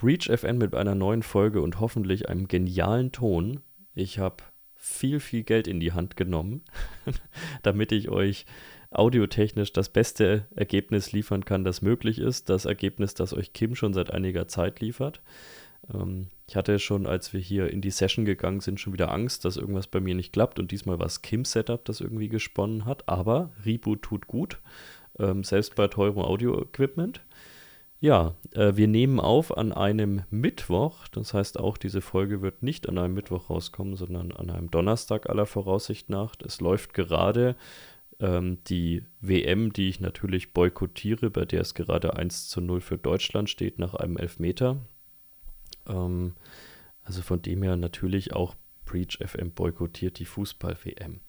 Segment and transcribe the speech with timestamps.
[0.00, 3.60] Breach FN mit einer neuen Folge und hoffentlich einem genialen Ton.
[3.94, 4.36] Ich habe
[4.74, 6.62] viel, viel Geld in die Hand genommen,
[7.62, 8.46] damit ich euch
[8.90, 12.48] audiotechnisch das beste Ergebnis liefern kann, das möglich ist.
[12.48, 15.20] Das Ergebnis, das euch Kim schon seit einiger Zeit liefert.
[15.92, 19.44] Ähm, ich hatte schon, als wir hier in die Session gegangen sind, schon wieder Angst,
[19.44, 20.58] dass irgendwas bei mir nicht klappt.
[20.58, 23.06] Und diesmal war es Kims Setup, das irgendwie gesponnen hat.
[23.06, 24.60] Aber Reboot tut gut,
[25.18, 27.20] ähm, selbst bei teurem Audio-Equipment.
[28.00, 31.06] Ja, äh, wir nehmen auf an einem Mittwoch.
[31.08, 35.28] Das heißt, auch diese Folge wird nicht an einem Mittwoch rauskommen, sondern an einem Donnerstag
[35.28, 36.34] aller Voraussicht nach.
[36.42, 37.56] Es läuft gerade
[38.18, 42.96] ähm, die WM, die ich natürlich boykottiere, bei der es gerade 1 zu 0 für
[42.96, 44.78] Deutschland steht nach einem Elfmeter.
[45.86, 46.34] Ähm,
[47.04, 48.54] also von dem her natürlich auch
[48.86, 51.20] Breach FM boykottiert die Fußball-WM.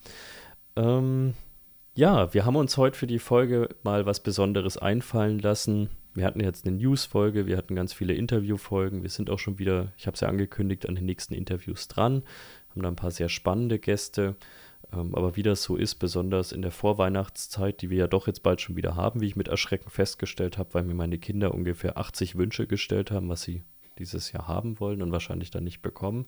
[0.77, 1.33] Ähm,
[1.95, 5.89] ja, wir haben uns heute für die Folge mal was Besonderes einfallen lassen.
[6.13, 9.01] Wir hatten jetzt eine News-Folge, wir hatten ganz viele Interview-Folgen.
[9.01, 12.23] Wir sind auch schon wieder, ich habe es ja angekündigt, an den nächsten Interviews dran.
[12.69, 14.35] Haben da ein paar sehr spannende Gäste.
[14.93, 18.43] Ähm, aber wie das so ist, besonders in der Vorweihnachtszeit, die wir ja doch jetzt
[18.43, 21.97] bald schon wieder haben, wie ich mit Erschrecken festgestellt habe, weil mir meine Kinder ungefähr
[21.97, 23.63] 80 Wünsche gestellt haben, was sie
[23.97, 26.25] dieses Jahr haben wollen und wahrscheinlich dann nicht bekommen.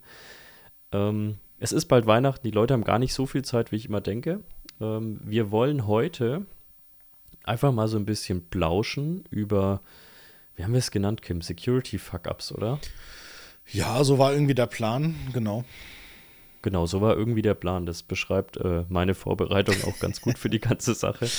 [0.94, 3.88] Ähm, es ist bald Weihnachten, die Leute haben gar nicht so viel Zeit, wie ich
[3.88, 4.42] immer denke.
[4.80, 6.46] Ähm, wir wollen heute
[7.44, 9.82] einfach mal so ein bisschen plauschen über,
[10.56, 11.42] wie haben wir es genannt, Kim?
[11.42, 12.80] Security Fuck-Ups, oder?
[13.72, 15.64] Ja, so war irgendwie der Plan, genau.
[16.62, 17.86] Genau, so war irgendwie der Plan.
[17.86, 21.30] Das beschreibt äh, meine Vorbereitung auch ganz gut für die ganze Sache.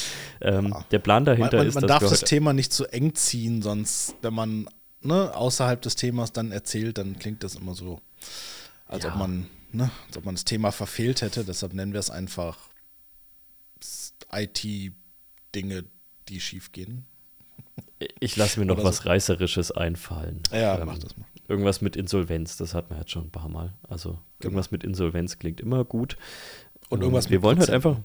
[0.40, 0.84] Ähm, ja.
[0.90, 3.62] Der Plan dahinter man, man, ist, man dass darf das Thema nicht zu eng ziehen,
[3.62, 4.68] sonst, wenn man
[5.00, 8.02] ne, außerhalb des Themas dann erzählt, dann klingt das immer so,
[8.86, 9.12] als ja.
[9.12, 11.42] ob man, ne, als ob man das Thema verfehlt hätte.
[11.44, 12.58] Deshalb nennen wir es einfach
[14.30, 15.84] IT-Dinge,
[16.28, 17.06] die schief gehen.
[18.20, 19.08] Ich lasse mir noch Oder was so.
[19.08, 20.42] Reißerisches einfallen.
[20.52, 21.26] Ja, ähm, mach das mal.
[21.48, 23.74] Irgendwas mit Insolvenz, das hat man jetzt schon ein paar Mal.
[23.88, 24.22] Also genau.
[24.40, 26.16] irgendwas mit Insolvenz klingt immer gut.
[26.88, 27.98] Und irgendwas Wir wollen halt einfach.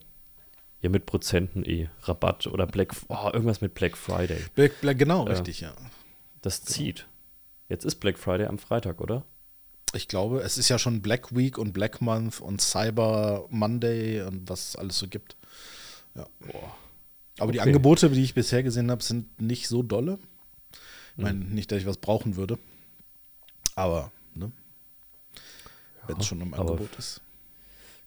[0.82, 1.90] Ja, mit Prozenten eh.
[2.04, 2.96] Rabatt oder Black.
[3.10, 4.40] Oh, irgendwas mit Black Friday.
[4.56, 5.74] Black, Black genau, äh, richtig, ja.
[6.42, 7.08] Das zieht.
[7.68, 9.26] Jetzt ist Black Friday am Freitag, oder?
[9.94, 14.50] Ich glaube, es ist ja schon Black Week und Black Month und Cyber Monday und
[14.50, 15.36] was es alles so gibt.
[16.16, 16.28] Ja.
[16.40, 16.76] Boah.
[17.40, 17.52] Aber okay.
[17.54, 20.20] die Angebote, die ich bisher gesehen habe, sind nicht so dolle.
[21.18, 21.54] Ich meine, mhm.
[21.54, 22.58] nicht, dass ich was brauchen würde.
[23.76, 24.52] Aber, ne?
[26.08, 27.22] Wenn es schon im Angebot ist.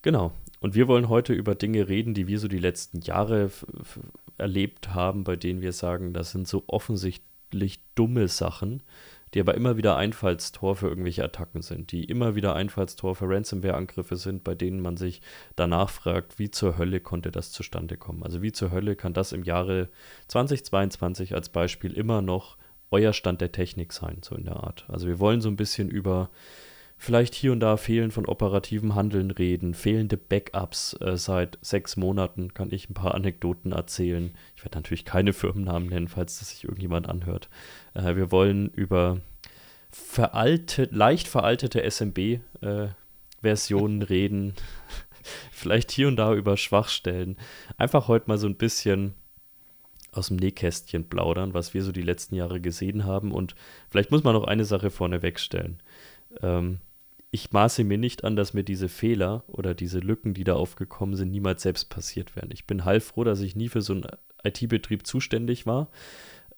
[0.03, 0.33] Genau.
[0.61, 3.51] Und wir wollen heute über Dinge reden, die wir so die letzten Jahre
[4.39, 8.83] erlebt haben, bei denen wir sagen, das sind so offensichtlich dumme Sachen,
[9.35, 14.17] die aber immer wieder Einfallstor für irgendwelche Attacken sind, die immer wieder Einfallstor für Ransomware-Angriffe
[14.17, 15.23] sind, bei denen man sich
[15.57, 18.23] danach fragt, wie zur Hölle konnte das zustande kommen?
[18.23, 19.89] Also wie zur Hölle kann das im Jahre
[20.29, 22.57] 2022 als Beispiel immer noch
[22.91, 24.85] euer Stand der Technik sein, so in der Art.
[24.89, 26.31] Also wir wollen so ein bisschen über
[27.03, 32.55] vielleicht hier und da Fehlen von operativem Handeln reden, fehlende Backups äh, seit sechs Monaten,
[32.55, 34.33] kann ich ein paar Anekdoten erzählen.
[34.55, 37.49] Ich werde natürlich keine Firmennamen nennen, falls das sich irgendjemand anhört.
[37.95, 39.19] Äh, wir wollen über
[39.91, 44.55] veraltet, leicht veraltete SMB-Versionen äh, reden,
[45.51, 47.37] vielleicht hier und da über Schwachstellen.
[47.79, 49.15] Einfach heute mal so ein bisschen
[50.13, 53.33] aus dem Nähkästchen plaudern, was wir so die letzten Jahre gesehen haben.
[53.33, 53.57] Und
[53.91, 55.81] vielleicht muss man noch eine Sache vorne wegstellen.
[56.41, 56.79] Ähm,
[57.35, 61.17] ich maße mir nicht an, dass mir diese Fehler oder diese Lücken, die da aufgekommen
[61.17, 62.51] sind, niemals selbst passiert wären.
[62.53, 64.07] Ich bin heilfroh, dass ich nie für so einen
[64.45, 65.89] IT-Betrieb zuständig war.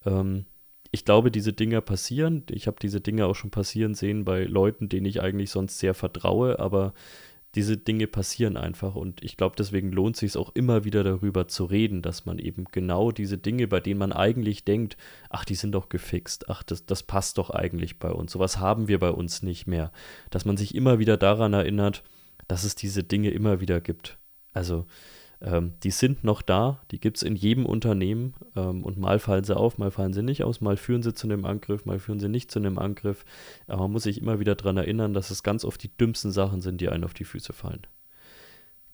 [0.05, 0.45] Ähm,
[0.91, 2.43] ich glaube, diese Dinge passieren.
[2.51, 5.93] Ich habe diese Dinge auch schon passieren sehen bei Leuten, denen ich eigentlich sonst sehr
[5.93, 6.93] vertraue, aber
[7.55, 11.65] diese Dinge passieren einfach und ich glaube, deswegen lohnt sich auch immer wieder darüber zu
[11.65, 14.97] reden, dass man eben genau diese Dinge, bei denen man eigentlich denkt,
[15.29, 18.87] ach, die sind doch gefixt, ach, das, das passt doch eigentlich bei uns, sowas haben
[18.87, 19.91] wir bei uns nicht mehr,
[20.29, 22.03] dass man sich immer wieder daran erinnert,
[22.47, 24.17] dass es diese Dinge immer wieder gibt.
[24.53, 24.85] Also
[25.45, 29.43] ähm, die sind noch da, die gibt es in jedem Unternehmen ähm, und mal fallen
[29.43, 32.19] sie auf, mal fallen sie nicht aus, mal führen sie zu einem Angriff, mal führen
[32.19, 33.23] sie nicht zu einem Angriff.
[33.67, 36.61] Aber man muss sich immer wieder daran erinnern, dass es ganz oft die dümmsten Sachen
[36.61, 37.85] sind, die einen auf die Füße fallen.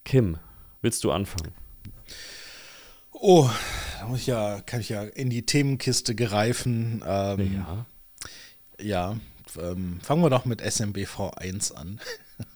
[0.03, 0.39] Kim,
[0.81, 1.53] willst du anfangen?
[3.13, 3.49] Oh,
[3.99, 7.01] da muss ich ja, kann ich ja in die Themenkiste greifen.
[7.07, 7.85] Ähm, ja.
[8.81, 9.17] Ja,
[9.57, 12.01] ähm, fangen wir doch mit SMBV1 an.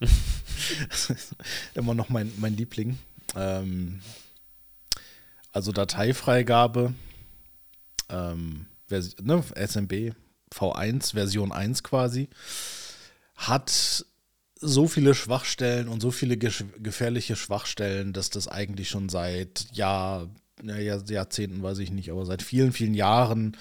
[1.75, 2.97] immer noch mein, mein Liebling.
[3.35, 4.01] Ähm,
[5.51, 6.93] also Dateifreigabe,
[8.09, 10.13] ähm, ne, SMB
[10.53, 12.29] V1, Version 1 quasi,
[13.35, 14.05] hat
[14.59, 20.29] so viele Schwachstellen und so viele gefährliche Schwachstellen, dass das eigentlich schon seit Jahr,
[20.63, 23.57] ja, Jahrzehnten weiß ich nicht, aber seit vielen, vielen Jahren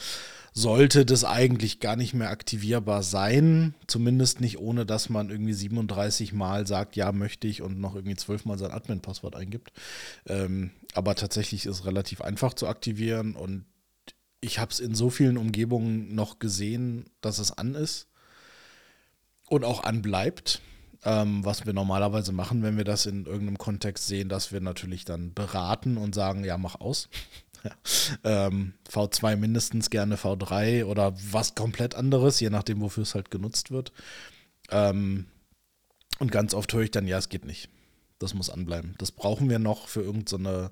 [0.57, 3.75] sollte das eigentlich gar nicht mehr aktivierbar sein.
[3.89, 8.15] Zumindest nicht, ohne dass man irgendwie 37 Mal sagt, ja, möchte ich und noch irgendwie
[8.15, 9.73] 12 Mal sein Admin-Passwort eingibt.
[10.27, 13.67] Ähm, aber tatsächlich ist es relativ einfach zu aktivieren und
[14.41, 18.07] ich habe es in so vielen Umgebungen noch gesehen, dass es an ist
[19.49, 20.61] und auch anbleibt.
[21.07, 25.05] Ähm, was wir normalerweise machen, wenn wir das in irgendeinem Kontext sehen, dass wir natürlich
[25.05, 27.11] dann beraten und sagen, ja, mach aus.
[28.25, 33.71] ähm, V2 mindestens gerne V3 oder was komplett anderes, je nachdem, wofür es halt genutzt
[33.71, 33.93] wird.
[34.71, 35.27] Ähm,
[36.19, 37.69] und ganz oft höre ich dann, ja, es geht nicht.
[38.19, 38.95] Das muss anbleiben.
[38.99, 40.71] Das brauchen wir noch für irgendeine so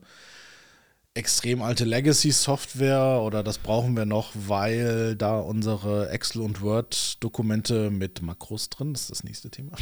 [1.15, 8.23] extrem alte Legacy-Software oder das brauchen wir noch, weil da unsere Excel- und Word-Dokumente mit
[8.23, 9.73] Makros drin, das ist das nächste Thema,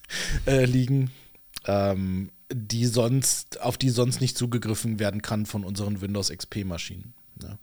[0.46, 1.10] äh, liegen.
[1.66, 7.14] Ähm, die sonst, auf die sonst nicht zugegriffen werden kann von unseren Windows XP-Maschinen.
[7.42, 7.58] Ja.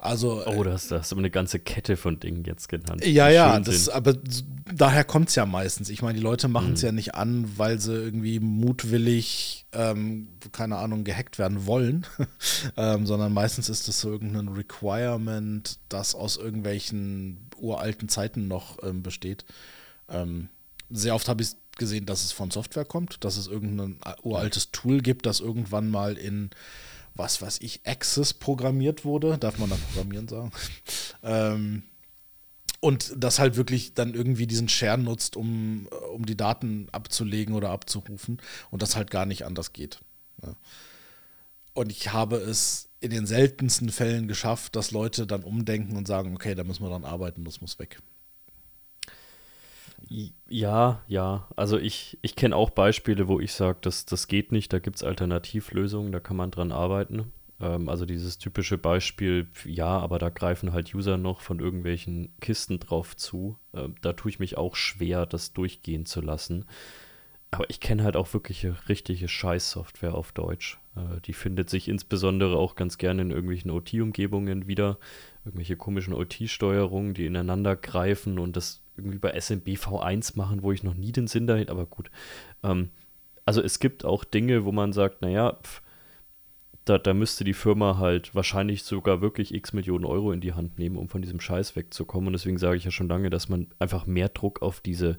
[0.00, 3.04] Also, oh, das, das hast du eine ganze Kette von Dingen jetzt genannt.
[3.04, 4.14] Ja, ja, das, aber
[4.72, 5.88] daher kommt es ja meistens.
[5.88, 6.86] Ich meine, die Leute machen es mhm.
[6.86, 12.06] ja nicht an, weil sie irgendwie mutwillig, ähm, keine Ahnung, gehackt werden wollen,
[12.76, 19.02] ähm, sondern meistens ist es so irgendein Requirement, das aus irgendwelchen uralten Zeiten noch ähm,
[19.02, 19.44] besteht.
[20.08, 20.48] Ähm,
[20.90, 25.00] sehr oft habe ich gesehen, dass es von Software kommt, dass es irgendein uraltes Tool
[25.00, 26.50] gibt, das irgendwann mal in,
[27.14, 29.38] was weiß ich, Access programmiert wurde.
[29.38, 30.52] Darf man da programmieren sagen?
[31.22, 31.82] ähm,
[32.80, 37.70] und das halt wirklich dann irgendwie diesen Share nutzt, um, um die Daten abzulegen oder
[37.70, 38.40] abzurufen
[38.70, 40.00] und das halt gar nicht anders geht.
[40.42, 40.54] Ja.
[41.74, 46.34] Und ich habe es in den seltensten Fällen geschafft, dass Leute dann umdenken und sagen,
[46.34, 48.00] okay, da müssen wir dran arbeiten, das muss weg.
[50.48, 51.48] Ja, ja.
[51.56, 54.96] Also ich, ich kenne auch Beispiele, wo ich sage, das, das geht nicht, da gibt
[54.96, 57.32] es Alternativlösungen, da kann man dran arbeiten.
[57.60, 62.80] Ähm, also dieses typische Beispiel, ja, aber da greifen halt User noch von irgendwelchen Kisten
[62.80, 63.58] drauf zu.
[63.74, 66.66] Ähm, da tue ich mich auch schwer, das durchgehen zu lassen.
[67.50, 70.78] Aber ich kenne halt auch wirklich richtige Scheiß-Software auf Deutsch.
[70.96, 74.98] Äh, die findet sich insbesondere auch ganz gerne in irgendwelchen OT-Umgebungen wieder.
[75.44, 80.82] Irgendwelche komischen OT-Steuerungen, die ineinander greifen und das irgendwie bei SMB V1 machen, wo ich
[80.82, 82.10] noch nie den Sinn dahin, aber gut.
[82.62, 82.90] Ähm,
[83.44, 85.80] also es gibt auch Dinge, wo man sagt, naja, pf,
[86.84, 90.78] da, da müsste die Firma halt wahrscheinlich sogar wirklich x Millionen Euro in die Hand
[90.78, 92.28] nehmen, um von diesem Scheiß wegzukommen.
[92.28, 95.18] Und deswegen sage ich ja schon lange, dass man einfach mehr Druck auf diese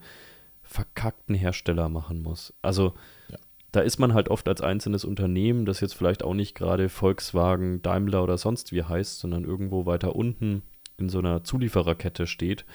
[0.63, 2.53] verkackten Hersteller machen muss.
[2.61, 2.93] Also
[3.29, 3.37] ja.
[3.71, 7.81] da ist man halt oft als einzelnes Unternehmen, das jetzt vielleicht auch nicht gerade Volkswagen,
[7.81, 10.63] Daimler oder sonst wie heißt, sondern irgendwo weiter unten
[10.97, 12.65] in so einer Zuliefererkette steht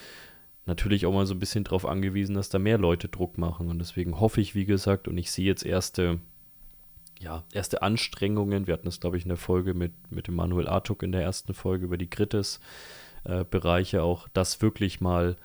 [0.67, 3.69] natürlich auch mal so ein bisschen darauf angewiesen, dass da mehr Leute Druck machen.
[3.69, 6.21] Und deswegen hoffe ich, wie gesagt, und ich sehe jetzt erste,
[7.21, 8.67] ja, erste Anstrengungen.
[8.67, 11.23] Wir hatten das, glaube ich, in der Folge mit, mit dem Manuel Artuk in der
[11.23, 15.37] ersten Folge über die Kritis-Bereiche äh, auch, dass wirklich mal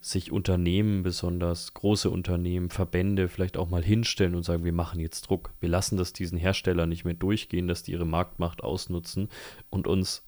[0.00, 5.22] sich Unternehmen, besonders große Unternehmen, Verbände vielleicht auch mal hinstellen und sagen, wir machen jetzt
[5.22, 5.52] Druck.
[5.58, 9.28] Wir lassen das diesen Herstellern nicht mehr durchgehen, dass die ihre Marktmacht ausnutzen
[9.68, 10.25] und uns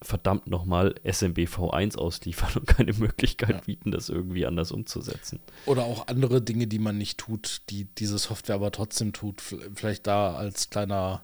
[0.00, 3.60] verdammt nochmal SMB V1 ausliefern und keine Möglichkeit ja.
[3.60, 5.40] bieten, das irgendwie anders umzusetzen.
[5.66, 9.40] Oder auch andere Dinge, die man nicht tut, die diese Software aber trotzdem tut.
[9.74, 11.22] Vielleicht da als kleiner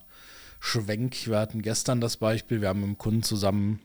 [0.61, 1.27] Schwenk.
[1.27, 3.81] Wir hatten gestern das Beispiel, wir haben mit dem Kunden zusammen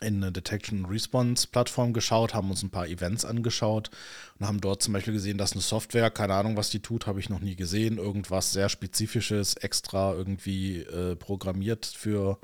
[0.00, 3.90] in eine Detection Response Plattform geschaut, haben uns ein paar Events angeschaut
[4.38, 7.20] und haben dort zum Beispiel gesehen, dass eine Software, keine Ahnung, was die tut, habe
[7.20, 12.38] ich noch nie gesehen, irgendwas sehr Spezifisches extra irgendwie äh, programmiert für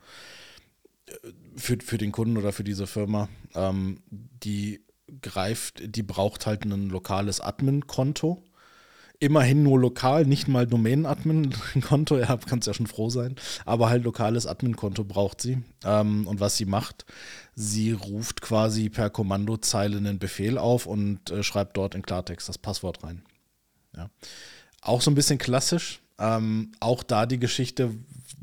[1.56, 4.80] für, für den Kunden oder für diese Firma, ähm, die
[5.20, 8.42] greift, die braucht halt ein lokales Admin-Konto.
[9.20, 14.46] Immerhin nur lokal, nicht mal Domain-Admin-Konto, ja, kannst ja schon froh sein, aber halt lokales
[14.46, 15.62] Admin-Konto braucht sie.
[15.84, 17.06] Ähm, und was sie macht,
[17.54, 22.58] sie ruft quasi per Kommandozeile einen Befehl auf und äh, schreibt dort in Klartext das
[22.58, 23.22] Passwort rein.
[23.96, 24.10] Ja.
[24.80, 27.94] Auch so ein bisschen klassisch, ähm, auch da die Geschichte,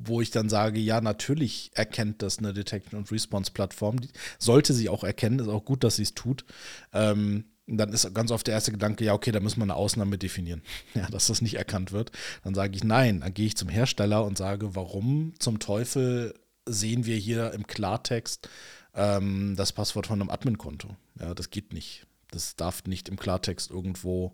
[0.03, 3.98] wo ich dann sage, ja, natürlich erkennt das eine Detection- und Response-Plattform.
[4.39, 6.46] Sollte sie auch erkennen, ist auch gut, dass sie es tut.
[6.93, 10.17] Ähm, dann ist ganz oft der erste Gedanke, ja, okay, da müssen wir eine Ausnahme
[10.17, 10.62] definieren,
[10.93, 12.12] ja, dass das nicht erkannt wird.
[12.43, 16.34] Dann sage ich, nein, dann gehe ich zum Hersteller und sage, warum zum Teufel
[16.65, 18.50] sehen wir hier im Klartext
[18.93, 20.96] ähm, das Passwort von einem Admin-Konto?
[21.20, 22.05] Ja, das geht nicht.
[22.31, 24.34] Das darf nicht im Klartext irgendwo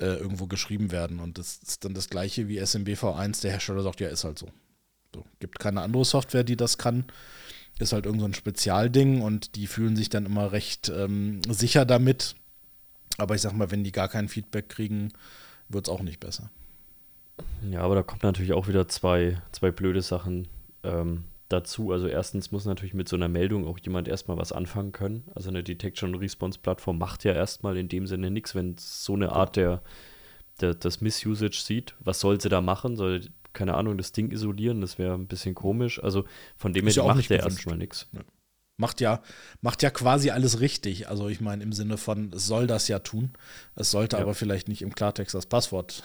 [0.00, 1.20] äh, irgendwo geschrieben werden.
[1.20, 3.42] Und das ist dann das gleiche wie SMBV1.
[3.42, 4.48] Der Hersteller sagt, ja, ist halt so.
[5.14, 5.24] So.
[5.38, 7.04] Gibt keine andere Software, die das kann.
[7.78, 11.86] Ist halt irgend so ein Spezialding und die fühlen sich dann immer recht ähm, sicher
[11.86, 12.34] damit.
[13.16, 15.12] Aber ich sag mal, wenn die gar kein Feedback kriegen,
[15.70, 16.50] wird es auch nicht besser.
[17.70, 20.48] Ja, aber da kommt natürlich auch wieder zwei, zwei blöde Sachen
[20.82, 21.92] ähm, dazu.
[21.92, 25.24] Also erstens muss natürlich mit so einer Meldung auch jemand erstmal was anfangen können.
[25.34, 29.14] Also eine Detection Response Plattform macht ja erstmal in dem Sinne nichts, wenn es so
[29.14, 29.82] eine Art der,
[30.60, 31.94] der das Misusage sieht.
[32.00, 32.96] Was soll sie da machen?
[32.96, 36.02] Soll keine Ahnung, das Ding isolieren, das wäre ein bisschen komisch.
[36.02, 36.24] Also
[36.56, 38.08] von dem her ja macht der erstmal nichts.
[38.12, 38.20] Ja.
[38.76, 39.22] Macht ja,
[39.60, 41.08] macht ja quasi alles richtig.
[41.08, 43.32] Also ich meine im Sinne von, es soll das ja tun.
[43.74, 44.22] Es sollte ja.
[44.22, 46.02] aber vielleicht nicht im Klartext das Passwort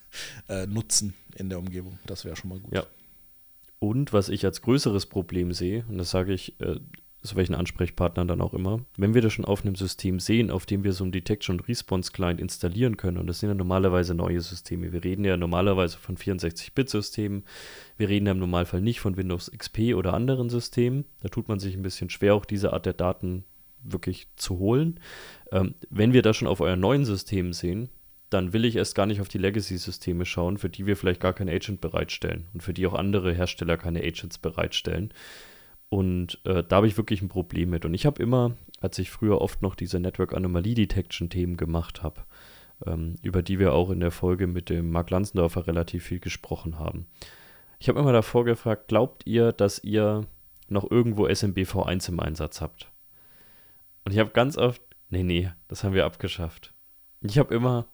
[0.48, 1.98] äh, nutzen in der Umgebung.
[2.04, 2.74] Das wäre schon mal gut.
[2.74, 2.84] Ja,
[3.78, 6.80] und was ich als größeres Problem sehe, und das sage ich äh,
[7.22, 10.66] zu welchen Ansprechpartnern dann auch immer, wenn wir das schon auf einem System sehen, auf
[10.66, 14.40] dem wir so einen Detection Response Client installieren können, und das sind ja normalerweise neue
[14.40, 14.92] Systeme.
[14.92, 17.44] Wir reden ja normalerweise von 64-Bit-Systemen.
[17.96, 21.04] Wir reden ja im Normalfall nicht von Windows XP oder anderen Systemen.
[21.20, 23.44] Da tut man sich ein bisschen schwer, auch diese Art der Daten
[23.82, 25.00] wirklich zu holen.
[25.52, 27.88] Ähm, wenn wir das schon auf euren neuen Systemen sehen,
[28.30, 31.32] dann will ich erst gar nicht auf die Legacy-Systeme schauen, für die wir vielleicht gar
[31.32, 35.12] kein Agent bereitstellen und für die auch andere Hersteller keine Agents bereitstellen.
[35.88, 37.84] Und äh, da habe ich wirklich ein Problem mit.
[37.84, 42.02] Und ich habe immer, als ich früher oft noch diese Network Anomaly Detection Themen gemacht
[42.02, 42.22] habe,
[42.86, 46.78] ähm, über die wir auch in der Folge mit dem Mark Lansendorfer relativ viel gesprochen
[46.78, 47.06] haben.
[47.78, 50.26] Ich habe immer davor gefragt, glaubt ihr, dass ihr
[50.68, 52.90] noch irgendwo SMBV1 im Einsatz habt?
[54.04, 56.74] Und ich habe ganz oft, nee, nee, das haben wir abgeschafft.
[57.22, 57.86] Ich habe immer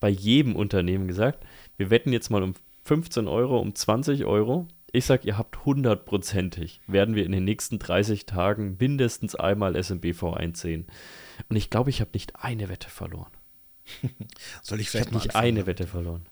[0.00, 1.44] bei jedem Unternehmen gesagt,
[1.76, 4.66] wir wetten jetzt mal um 15 Euro, um 20 Euro.
[4.94, 10.34] Ich sage, ihr habt hundertprozentig, werden wir in den nächsten 30 Tagen mindestens einmal SMBV
[10.34, 10.86] 1 sehen.
[11.48, 13.32] Und ich glaube, ich habe nicht eine Wette verloren.
[14.62, 15.46] Soll ich vielleicht ich nicht anfangen?
[15.46, 16.26] eine Wette verloren.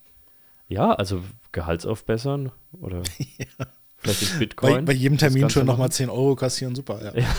[0.69, 3.03] Ja, also Gehaltsaufbessern oder
[3.37, 3.67] ja.
[3.97, 4.73] vielleicht in Bitcoin.
[4.85, 7.03] Bei, bei jedem Termin schon nochmal 10 Euro kassieren, super.
[7.03, 7.19] Ja.
[7.19, 7.35] ja.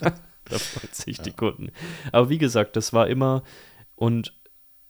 [0.46, 1.24] da freut sich ja.
[1.24, 1.72] die Kunden.
[2.10, 3.42] Aber wie gesagt, das war immer
[3.96, 4.32] und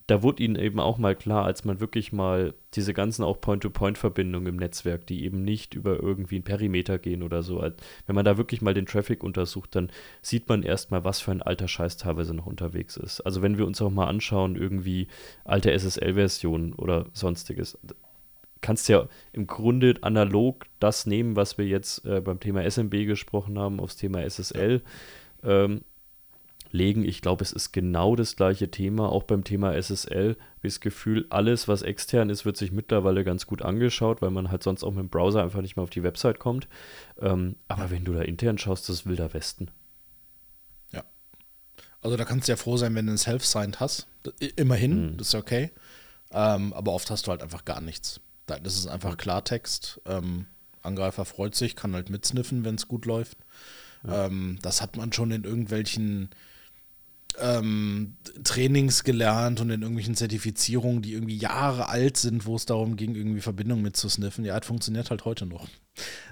[0.07, 4.47] da wurde ihnen eben auch mal klar, als man wirklich mal diese ganzen auch Point-to-Point-Verbindungen
[4.47, 8.37] im Netzwerk, die eben nicht über irgendwie ein Perimeter gehen oder so, wenn man da
[8.37, 9.89] wirklich mal den Traffic untersucht, dann
[10.21, 13.21] sieht man erstmal, was für ein alter Scheiß teilweise noch unterwegs ist.
[13.21, 15.07] Also wenn wir uns auch mal anschauen, irgendwie
[15.43, 17.79] alte SSL-Versionen oder sonstiges,
[18.61, 23.57] kannst ja im Grunde analog das nehmen, was wir jetzt äh, beim Thema SMB gesprochen
[23.57, 24.81] haben, aufs Thema SSL.
[25.43, 25.81] Ähm,
[26.71, 27.03] legen.
[27.05, 29.09] Ich glaube, es ist genau das gleiche Thema.
[29.09, 33.45] Auch beim Thema SSL ich das Gefühl, alles, was extern ist, wird sich mittlerweile ganz
[33.45, 36.03] gut angeschaut, weil man halt sonst auch mit dem Browser einfach nicht mehr auf die
[36.03, 36.67] Website kommt.
[37.19, 39.69] Ähm, aber wenn du da intern schaust, das ist wilder Westen.
[40.91, 41.03] Ja.
[42.01, 44.07] Also da kannst du ja froh sein, wenn du ein Self-Signed hast.
[44.55, 45.17] Immerhin, mhm.
[45.17, 45.71] das ist okay.
[46.31, 48.19] Ähm, aber oft hast du halt einfach gar nichts.
[48.47, 50.01] Das ist einfach Klartext.
[50.05, 50.47] Ähm,
[50.81, 53.37] Angreifer freut sich, kann halt mitsniffen, wenn es gut läuft.
[54.05, 54.25] Ja.
[54.25, 56.29] Ähm, das hat man schon in irgendwelchen
[57.39, 62.95] ähm, Trainings gelernt und in irgendwelchen Zertifizierungen, die irgendwie Jahre alt sind, wo es darum
[62.95, 64.45] ging, irgendwie Verbindungen mitzusniffen.
[64.45, 65.67] Ja, es funktioniert halt heute noch.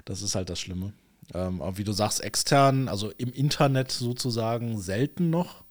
[0.04, 0.92] Das ist halt das Schlimme.
[1.32, 5.64] Ähm, aber wie du sagst, extern, also im Internet sozusagen selten noch.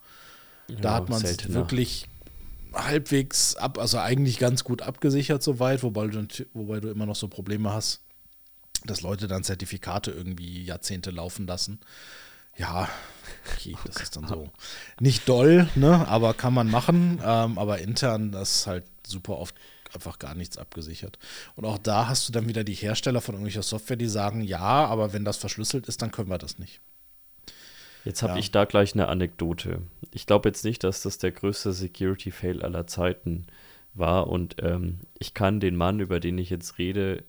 [0.68, 2.08] Ja, da hat man es wirklich
[2.74, 7.28] halbwegs ab, also eigentlich ganz gut abgesichert soweit, wobei du, wobei du immer noch so
[7.28, 8.02] Probleme hast,
[8.86, 11.80] dass Leute dann Zertifikate irgendwie Jahrzehnte laufen lassen.
[12.57, 12.89] Ja,
[13.51, 14.50] okay, das ist dann so
[15.00, 16.07] nicht doll, ne?
[16.07, 17.19] aber kann man machen.
[17.24, 19.55] Ähm, aber intern, das ist halt super oft
[19.93, 21.19] einfach gar nichts abgesichert.
[21.55, 24.60] Und auch da hast du dann wieder die Hersteller von irgendwelcher Software, die sagen, ja,
[24.60, 26.81] aber wenn das verschlüsselt ist, dann können wir das nicht.
[28.05, 28.39] Jetzt habe ja.
[28.39, 29.81] ich da gleich eine Anekdote.
[30.12, 33.48] Ich glaube jetzt nicht, dass das der größte Security-Fail aller Zeiten
[33.93, 34.27] war.
[34.27, 37.24] Und ähm, ich kann den Mann, über den ich jetzt rede,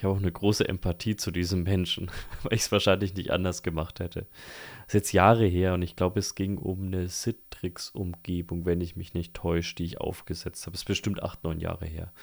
[0.00, 2.10] ich habe auch eine große Empathie zu diesem Menschen,
[2.42, 4.20] weil ich es wahrscheinlich nicht anders gemacht hätte.
[4.86, 8.96] Das ist jetzt Jahre her und ich glaube, es ging um eine Citrix-Umgebung, wenn ich
[8.96, 10.72] mich nicht täusche, die ich aufgesetzt habe.
[10.72, 12.14] Das ist bestimmt acht, neun Jahre her.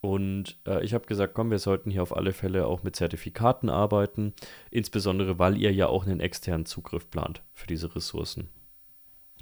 [0.00, 3.70] Und äh, ich habe gesagt, komm, wir sollten hier auf alle Fälle auch mit Zertifikaten
[3.70, 4.34] arbeiten,
[4.72, 8.48] insbesondere weil ihr ja auch einen externen Zugriff plant für diese Ressourcen.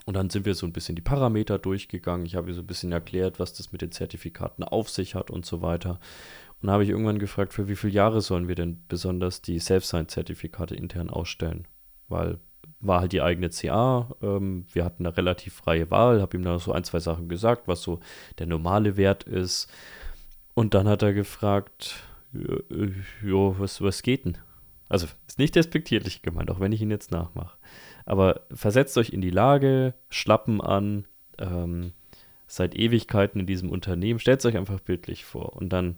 [0.06, 2.26] Und dann sind wir so ein bisschen die Parameter durchgegangen.
[2.26, 5.30] Ich habe ihr so ein bisschen erklärt, was das mit den Zertifikaten auf sich hat
[5.32, 5.98] und so weiter.
[6.62, 10.74] Und habe ich irgendwann gefragt, für wie viele Jahre sollen wir denn besonders die Self-Sign-Zertifikate
[10.74, 11.66] intern ausstellen?
[12.08, 12.38] Weil
[12.80, 16.58] war halt die eigene CA, ähm, wir hatten eine relativ freie Wahl, habe ihm da
[16.58, 18.00] so ein, zwei Sachen gesagt, was so
[18.38, 19.70] der normale Wert ist.
[20.54, 21.96] Und dann hat er gefragt,
[23.22, 24.38] jo, was, was geht denn?
[24.88, 27.56] Also ist nicht despektierlich gemeint, auch wenn ich ihn jetzt nachmache.
[28.04, 31.06] Aber versetzt euch in die Lage, Schlappen an,
[31.38, 31.92] ähm,
[32.46, 35.56] seit Ewigkeiten in diesem Unternehmen, stellt es euch einfach bildlich vor.
[35.56, 35.96] Und dann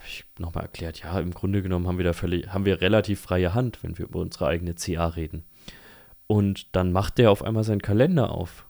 [0.00, 3.20] habe ich nochmal erklärt, ja, im Grunde genommen haben wir da völlig, haben wir relativ
[3.20, 5.44] freie Hand, wenn wir über unsere eigene CA reden.
[6.26, 8.64] Und dann macht der auf einmal seinen Kalender auf.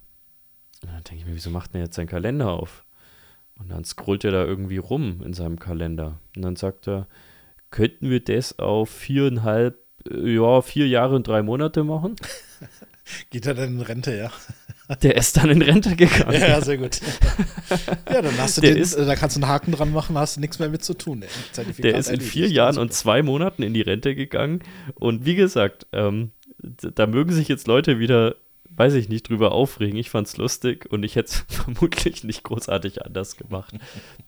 [0.83, 2.85] Und dann denke ich mir, wieso macht der jetzt seinen Kalender auf?
[3.57, 6.19] Und dann scrollt er da irgendwie rum in seinem Kalender.
[6.35, 7.07] Und dann sagt er,
[7.71, 9.79] könnten wir das auf viereinhalb,
[10.11, 12.17] ja, vier Jahre und drei Monate machen?
[13.31, 14.33] Geht er dann in Rente, ja?
[15.03, 16.33] Der ist dann in Rente gegangen.
[16.41, 17.01] Ja, sehr gut.
[18.13, 20.37] ja, dann hast du den, ist- äh, da kannst du einen Haken dran machen, hast
[20.37, 21.23] du nichts mehr mit zu tun.
[21.23, 21.65] Ey.
[21.83, 24.61] Der ist in vier Jahren und zwei Monaten in die Rente gegangen.
[24.95, 28.35] Und wie gesagt, ähm, da mögen sich jetzt Leute wieder,
[28.77, 29.97] weiß ich nicht, drüber aufregen.
[29.99, 33.75] Ich fand's lustig und ich hätte es vermutlich nicht großartig anders gemacht.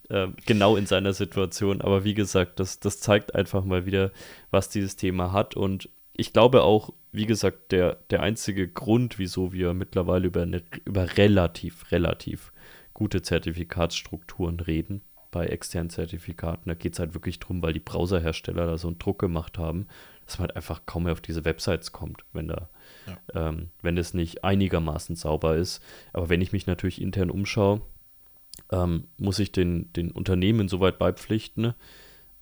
[0.09, 1.81] ähm, genau in seiner Situation.
[1.81, 4.11] Aber wie gesagt, das, das zeigt einfach mal wieder,
[4.51, 5.55] was dieses Thema hat.
[5.55, 10.63] Und ich glaube auch, wie gesagt, der, der einzige Grund, wieso wir mittlerweile über, eine,
[10.85, 12.51] über relativ, relativ
[12.93, 15.01] gute Zertifikatsstrukturen reden
[15.31, 16.69] bei externen Zertifikaten.
[16.69, 19.87] Da geht es halt wirklich drum, weil die Browserhersteller da so einen Druck gemacht haben,
[20.25, 22.69] dass man halt einfach kaum mehr auf diese Websites kommt, wenn da,
[23.33, 25.83] ähm, wenn es nicht einigermaßen sauber ist.
[26.13, 27.81] Aber wenn ich mich natürlich intern umschaue,
[28.71, 31.73] ähm, muss ich den, den Unternehmen soweit beipflichten.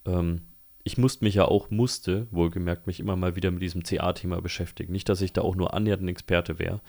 [0.06, 0.42] Ähm,
[0.84, 4.92] ich musste mich ja auch, musste, wohlgemerkt, mich immer mal wieder mit diesem CA-Thema beschäftigen.
[4.92, 6.82] Nicht, dass ich da auch nur annähernd ein Experte wäre.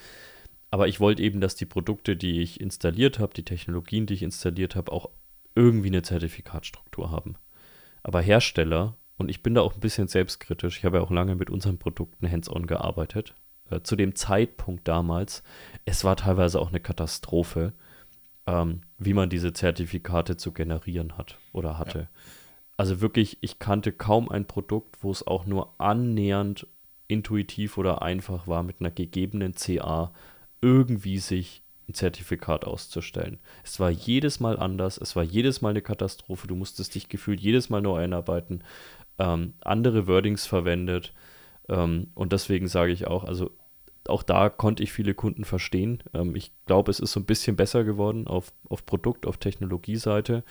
[0.71, 4.23] Aber ich wollte eben, dass die Produkte, die ich installiert habe, die Technologien, die ich
[4.23, 5.09] installiert habe, auch
[5.55, 7.35] irgendwie eine Zertifikatstruktur haben.
[8.01, 11.35] Aber Hersteller, und ich bin da auch ein bisschen selbstkritisch, ich habe ja auch lange
[11.35, 13.35] mit unseren Produkten hands-on gearbeitet,
[13.69, 15.43] äh, zu dem Zeitpunkt damals,
[15.85, 17.73] es war teilweise auch eine Katastrophe,
[18.47, 22.09] ähm, wie man diese Zertifikate zu generieren hat oder hatte.
[22.77, 26.67] Also wirklich, ich kannte kaum ein Produkt, wo es auch nur annähernd
[27.07, 30.11] intuitiv oder einfach war, mit einer gegebenen CA
[30.61, 33.39] irgendwie sich ein Zertifikat auszustellen.
[33.63, 37.41] Es war jedes Mal anders, es war jedes Mal eine Katastrophe, du musstest dich gefühlt
[37.41, 38.63] jedes Mal neu einarbeiten,
[39.19, 41.13] ähm, andere Wordings verwendet
[41.69, 43.51] ähm, und deswegen sage ich auch, also
[44.07, 46.03] auch da konnte ich viele Kunden verstehen.
[46.13, 50.43] Ähm, ich glaube, es ist so ein bisschen besser geworden auf, auf Produkt-, auf Technologieseite.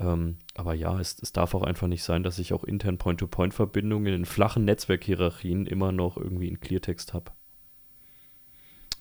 [0.00, 4.14] Ähm, aber ja, es, es darf auch einfach nicht sein, dass ich auch intern Point-to-Point-Verbindungen
[4.14, 7.32] in flachen Netzwerkhierarchien immer noch irgendwie in Cleartext habe.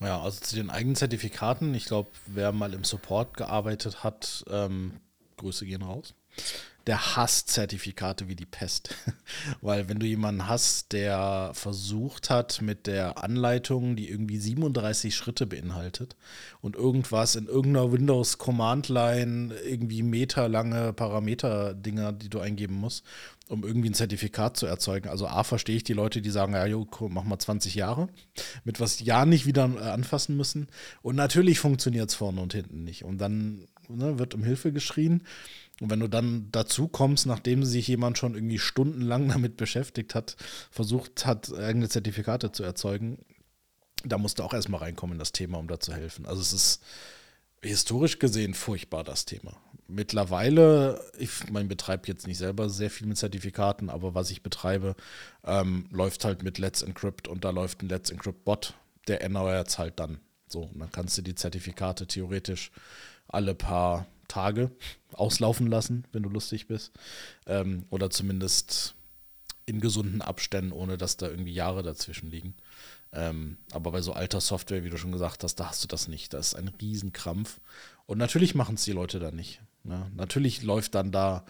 [0.01, 1.73] Ja, also zu den eigenen Zertifikaten.
[1.73, 4.99] Ich glaube, wer mal im Support gearbeitet hat, ähm,
[5.37, 6.15] Grüße gehen raus.
[6.89, 8.95] Der hasst Zertifikate wie die Pest.
[9.61, 15.45] Weil wenn du jemanden hast, der versucht hat mit der Anleitung, die irgendwie 37 Schritte
[15.45, 16.15] beinhaltet
[16.61, 23.05] und irgendwas in irgendeiner Windows Command Line, irgendwie meterlange Parameter-Dinger, die du eingeben musst,
[23.49, 25.09] um irgendwie ein Zertifikat zu erzeugen.
[25.09, 28.09] Also A, verstehe ich die Leute, die sagen, ja, jo, mach mal 20 Jahre,
[28.63, 30.65] mit was ja nicht wieder äh, anfassen müssen.
[31.03, 33.05] Und natürlich funktioniert es vorne und hinten nicht.
[33.05, 35.23] Und dann ne, wird um Hilfe geschrien.
[35.79, 40.35] Und wenn du dann dazu kommst, nachdem sich jemand schon irgendwie stundenlang damit beschäftigt hat,
[40.71, 43.19] versucht hat, eigene Zertifikate zu erzeugen,
[44.03, 46.25] da musst du auch erstmal reinkommen in das Thema, um da zu helfen.
[46.25, 46.83] Also es ist
[47.61, 49.57] historisch gesehen furchtbar, das Thema.
[49.87, 54.95] Mittlerweile, ich mein, betreibe jetzt nicht selber sehr viel mit Zertifikaten, aber was ich betreibe,
[55.43, 58.75] ähm, läuft halt mit Let's Encrypt und da läuft ein Let's Encrypt Bot,
[59.07, 60.19] der erneuert es halt dann.
[60.47, 62.71] So, und dann kannst du die Zertifikate theoretisch
[63.27, 64.71] alle paar Tage
[65.11, 66.93] auslaufen lassen, wenn du lustig bist.
[67.45, 68.95] Ähm, oder zumindest
[69.65, 72.55] in gesunden Abständen, ohne dass da irgendwie Jahre dazwischen liegen.
[73.11, 76.07] Ähm, aber bei so alter Software, wie du schon gesagt hast, da hast du das
[76.07, 76.33] nicht.
[76.33, 77.59] Das ist ein Riesenkrampf.
[78.05, 79.61] Und natürlich machen es die Leute dann nicht.
[79.83, 80.09] Ne?
[80.15, 81.45] Natürlich läuft dann da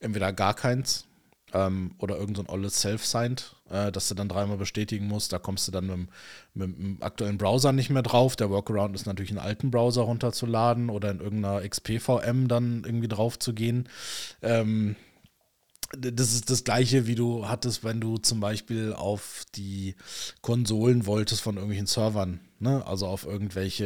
[0.00, 1.07] entweder gar keins
[1.52, 5.32] ähm, oder irgendein so olles Self-Signed, äh, dass du dann dreimal bestätigen musst.
[5.32, 6.08] Da kommst du dann mit, dem-
[6.54, 8.36] mit dem aktuellen Browser nicht mehr drauf.
[8.36, 13.38] Der Workaround ist natürlich einen alten Browser runterzuladen oder in irgendeiner XPVM dann irgendwie drauf
[13.38, 13.88] zu gehen.
[14.42, 14.96] Ähm,
[15.96, 19.94] das ist das gleiche, wie du hattest, wenn du zum Beispiel auf die
[20.42, 22.86] Konsolen wolltest von irgendwelchen Servern, ne?
[22.86, 23.84] also auf irgendwelche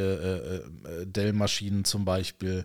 [0.87, 2.65] äh, äh, Dell-Maschinen zum Beispiel.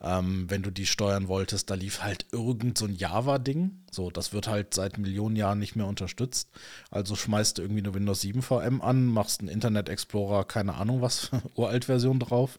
[0.00, 3.80] Ähm, wenn du die steuern wolltest, da lief halt irgend so ein Java-Ding.
[3.90, 6.50] So, das wird halt seit Millionen Jahren nicht mehr unterstützt.
[6.90, 11.00] Also schmeißt du irgendwie eine Windows 7 VM an, machst einen Internet Explorer, keine Ahnung
[11.00, 12.58] was, Uralt-Version drauf,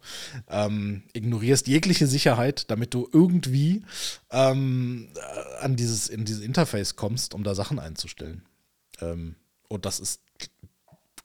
[0.49, 3.83] ähm, ignorierst jegliche Sicherheit, damit du irgendwie
[4.31, 8.43] ähm, äh, an dieses, in dieses Interface kommst, um da Sachen einzustellen.
[9.01, 9.35] Ähm,
[9.67, 10.21] und das ist,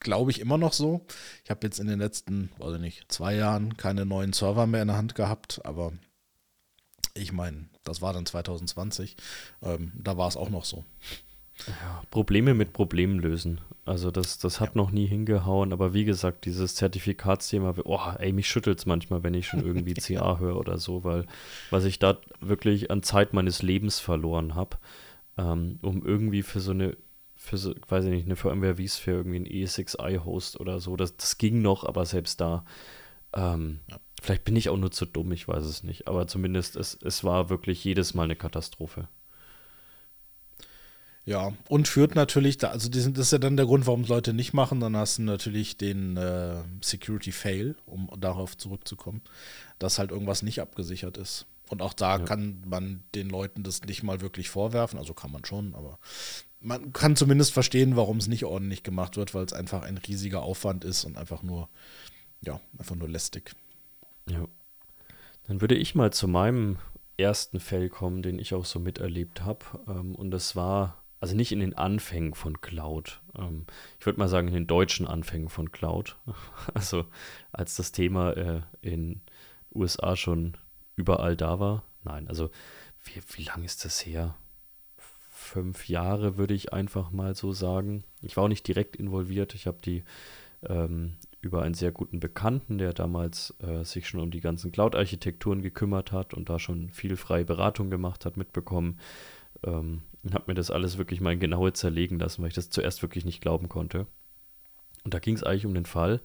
[0.01, 1.07] glaube ich, immer noch so.
[1.45, 4.83] Ich habe jetzt in den letzten, weiß ich nicht, zwei Jahren keine neuen Server mehr
[4.83, 5.93] in der Hand gehabt, aber
[7.15, 9.17] ich meine, das war dann 2020.
[9.63, 10.85] Ähm, da war es auch noch so.
[12.11, 13.61] Probleme mit Problemen lösen.
[13.85, 18.49] Also das, das hat noch nie hingehauen, aber wie gesagt, dieses Zertifikatsthema, oh, ey, mich
[18.49, 21.27] schüttelt es manchmal, wenn ich schon irgendwie CA höre oder so, weil
[21.71, 24.79] was ich da wirklich an Zeit meines Lebens verloren habe,
[25.37, 26.97] ähm, um irgendwie für so eine,
[27.43, 31.39] für so, weiß ich nicht, eine VMware vSphere irgendwie ein ESXi-Host oder so, das, das
[31.39, 32.65] ging noch, aber selbst da,
[33.33, 33.81] ähm,
[34.23, 37.25] vielleicht bin ich auch nur zu dumm, ich weiß es nicht, aber zumindest es, es
[37.25, 39.09] war wirklich jedes Mal eine Katastrophe.
[41.25, 44.33] Ja, und führt natürlich, da, also das ist ja dann der Grund, warum es Leute
[44.33, 44.81] nicht machen.
[44.81, 49.23] Dann hast du natürlich den äh, Security Fail, um darauf zurückzukommen,
[49.79, 51.47] dass halt irgendwas nicht abgesichert ist.
[51.69, 52.25] Und auch da ja.
[52.25, 54.99] kann man den Leuten das nicht mal wirklich vorwerfen.
[54.99, 55.99] Also kann man schon, aber
[56.61, 60.43] man kann zumindest verstehen, warum es nicht ordentlich gemacht wird, weil es einfach ein riesiger
[60.43, 61.69] Aufwand ist und einfach nur,
[62.43, 63.55] ja, einfach nur lästig.
[64.29, 64.47] Ja.
[65.45, 66.79] Dann würde ich mal zu meinem
[67.17, 69.65] ersten Fell kommen, den ich auch so miterlebt habe.
[69.89, 73.21] Ähm, und das war, also nicht in den Anfängen von Cloud.
[73.37, 73.67] Ähm,
[73.99, 76.17] ich würde mal sagen, in den deutschen Anfängen von Cloud.
[76.75, 77.07] Also
[77.53, 79.23] als das Thema äh, in
[79.75, 80.57] USA schon
[80.97, 81.85] überall da war.
[82.05, 82.51] Nein, also
[83.05, 84.37] wie, wie lange ist das her?
[85.51, 88.05] Fünf Jahre würde ich einfach mal so sagen.
[88.23, 89.57] Ich war auch nicht direkt involviert.
[89.57, 90.05] Ich habe die
[90.63, 95.61] ähm, über einen sehr guten Bekannten, der damals äh, sich schon um die ganzen Cloud-Architekturen
[95.61, 99.01] gekümmert hat und da schon viel freie Beratung gemacht hat, mitbekommen.
[99.65, 102.71] Ähm, und habe mir das alles wirklich mal in Genaue zerlegen lassen, weil ich das
[102.71, 104.07] zuerst wirklich nicht glauben konnte.
[105.03, 106.21] Und da ging es eigentlich um den Fall.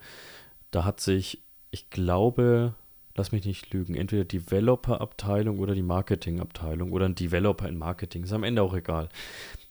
[0.70, 2.76] Da hat sich, ich glaube,
[3.15, 8.34] lass mich nicht lügen, entweder Developer-Abteilung oder die Marketing-Abteilung oder ein Developer in Marketing, ist
[8.34, 9.08] am Ende auch egal.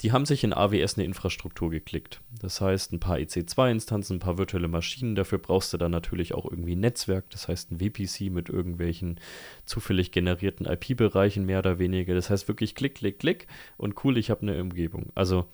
[0.01, 2.23] Die haben sich in AWS eine Infrastruktur geklickt.
[2.41, 6.51] Das heißt, ein paar EC2-Instanzen, ein paar virtuelle Maschinen, dafür brauchst du dann natürlich auch
[6.51, 9.21] irgendwie ein Netzwerk, das heißt ein VPC mit irgendwelchen
[9.67, 12.15] zufällig generierten IP-Bereichen mehr oder weniger.
[12.15, 15.13] Das heißt wirklich klick, klick, klick und cool, ich habe eine Umgebung.
[15.15, 15.47] Also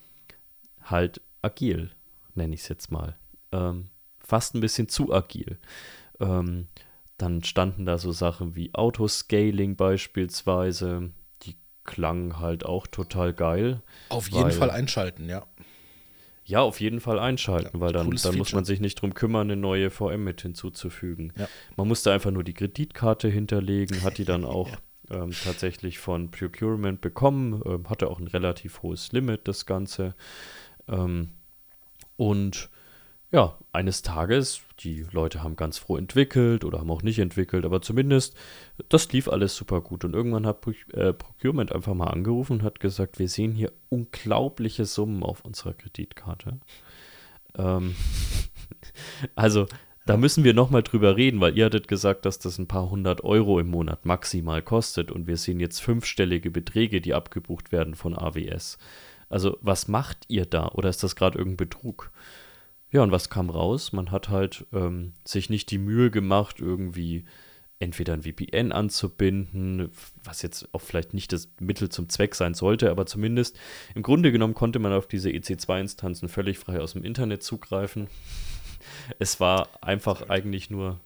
[0.81, 1.91] halt agil,
[2.35, 3.17] nenne ich es jetzt mal.
[3.51, 5.59] Ähm, fast ein bisschen zu agil.
[6.21, 6.67] Ähm,
[7.21, 11.11] dann standen da so Sachen wie Autoscaling beispielsweise.
[11.43, 13.81] Die klangen halt auch total geil.
[14.09, 15.45] Auf jeden weil, Fall einschalten, ja.
[16.43, 19.51] Ja, auf jeden Fall einschalten, ja, weil dann, dann muss man sich nicht drum kümmern,
[19.51, 21.31] eine neue VM mit hinzuzufügen.
[21.37, 21.47] Ja.
[21.77, 24.69] Man musste einfach nur die Kreditkarte hinterlegen, hat die dann auch
[25.09, 25.23] ja.
[25.23, 30.15] ähm, tatsächlich von Procurement bekommen, ähm, hatte auch ein relativ hohes Limit, das Ganze.
[30.87, 31.29] Ähm,
[32.17, 32.69] und
[33.31, 37.81] ja, eines Tages, die Leute haben ganz froh entwickelt oder haben auch nicht entwickelt, aber
[37.81, 38.35] zumindest,
[38.89, 40.03] das lief alles super gut.
[40.03, 44.83] Und irgendwann hat äh, Procurement einfach mal angerufen und hat gesagt, wir sehen hier unglaubliche
[44.85, 46.59] Summen auf unserer Kreditkarte.
[47.57, 47.95] Ähm,
[49.35, 49.65] also,
[50.05, 53.23] da müssen wir nochmal drüber reden, weil ihr hattet gesagt, dass das ein paar hundert
[53.23, 58.17] Euro im Monat maximal kostet und wir sehen jetzt fünfstellige Beträge, die abgebucht werden von
[58.17, 58.77] AWS.
[59.29, 60.67] Also, was macht ihr da?
[60.69, 62.11] Oder ist das gerade irgendein Betrug?
[62.91, 63.93] Ja, und was kam raus?
[63.93, 67.25] Man hat halt ähm, sich nicht die Mühe gemacht, irgendwie
[67.79, 69.89] entweder ein VPN anzubinden,
[70.23, 73.57] was jetzt auch vielleicht nicht das Mittel zum Zweck sein sollte, aber zumindest
[73.95, 78.07] im Grunde genommen konnte man auf diese EC2-Instanzen völlig frei aus dem Internet zugreifen.
[79.19, 80.99] Es war einfach eigentlich nur,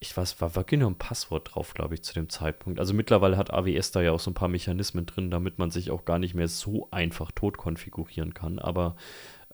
[0.00, 2.80] ich weiß, war wirklich nur ein Passwort drauf, glaube ich, zu dem Zeitpunkt.
[2.80, 5.90] Also mittlerweile hat AWS da ja auch so ein paar Mechanismen drin, damit man sich
[5.90, 8.96] auch gar nicht mehr so einfach tot konfigurieren kann, aber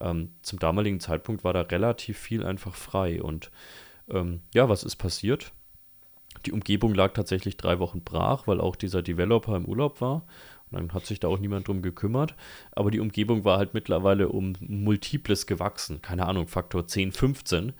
[0.00, 3.22] ähm, zum damaligen Zeitpunkt war da relativ viel einfach frei.
[3.22, 3.50] Und
[4.08, 5.52] ähm, ja, was ist passiert?
[6.46, 10.26] Die Umgebung lag tatsächlich drei Wochen brach, weil auch dieser Developer im Urlaub war.
[10.70, 12.34] Und dann hat sich da auch niemand drum gekümmert.
[12.72, 16.02] Aber die Umgebung war halt mittlerweile um Multiples gewachsen.
[16.02, 17.72] Keine Ahnung, Faktor 10, 15.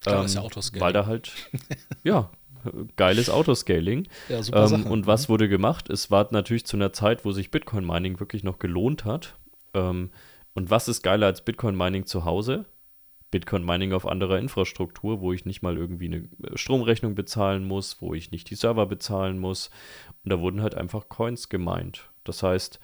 [0.00, 0.84] Klar, ähm, ist ja Autoscaling.
[0.84, 1.32] Weil da halt,
[2.02, 2.30] ja,
[2.96, 4.08] geiles Autoscaling.
[4.28, 4.88] Ja, super ähm, Sache.
[4.88, 5.32] Und was mhm.
[5.32, 5.88] wurde gemacht?
[5.88, 9.36] Es war natürlich zu einer Zeit, wo sich Bitcoin Mining wirklich noch gelohnt hat.
[9.72, 10.10] Ähm,
[10.54, 12.66] und was ist geiler als Bitcoin Mining zu Hause?
[13.34, 18.00] Bitcoin Mining auf anderer Infrastruktur, wo ich nicht mal irgendwie eine äh, Stromrechnung bezahlen muss,
[18.00, 19.70] wo ich nicht die Server bezahlen muss.
[20.22, 22.10] Und da wurden halt einfach Coins gemeint.
[22.22, 22.78] Das heißt,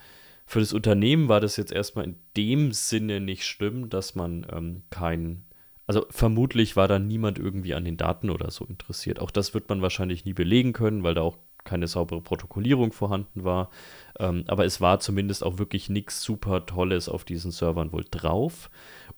[0.47, 4.83] für das Unternehmen war das jetzt erstmal in dem Sinne nicht schlimm, dass man ähm,
[4.91, 5.45] kein,
[5.87, 9.21] also vermutlich war da niemand irgendwie an den Daten oder so interessiert.
[9.21, 13.45] Auch das wird man wahrscheinlich nie belegen können, weil da auch keine saubere Protokollierung vorhanden
[13.45, 13.71] war.
[14.19, 18.71] Ähm, aber es war zumindest auch wirklich nichts super Tolles auf diesen Servern wohl drauf.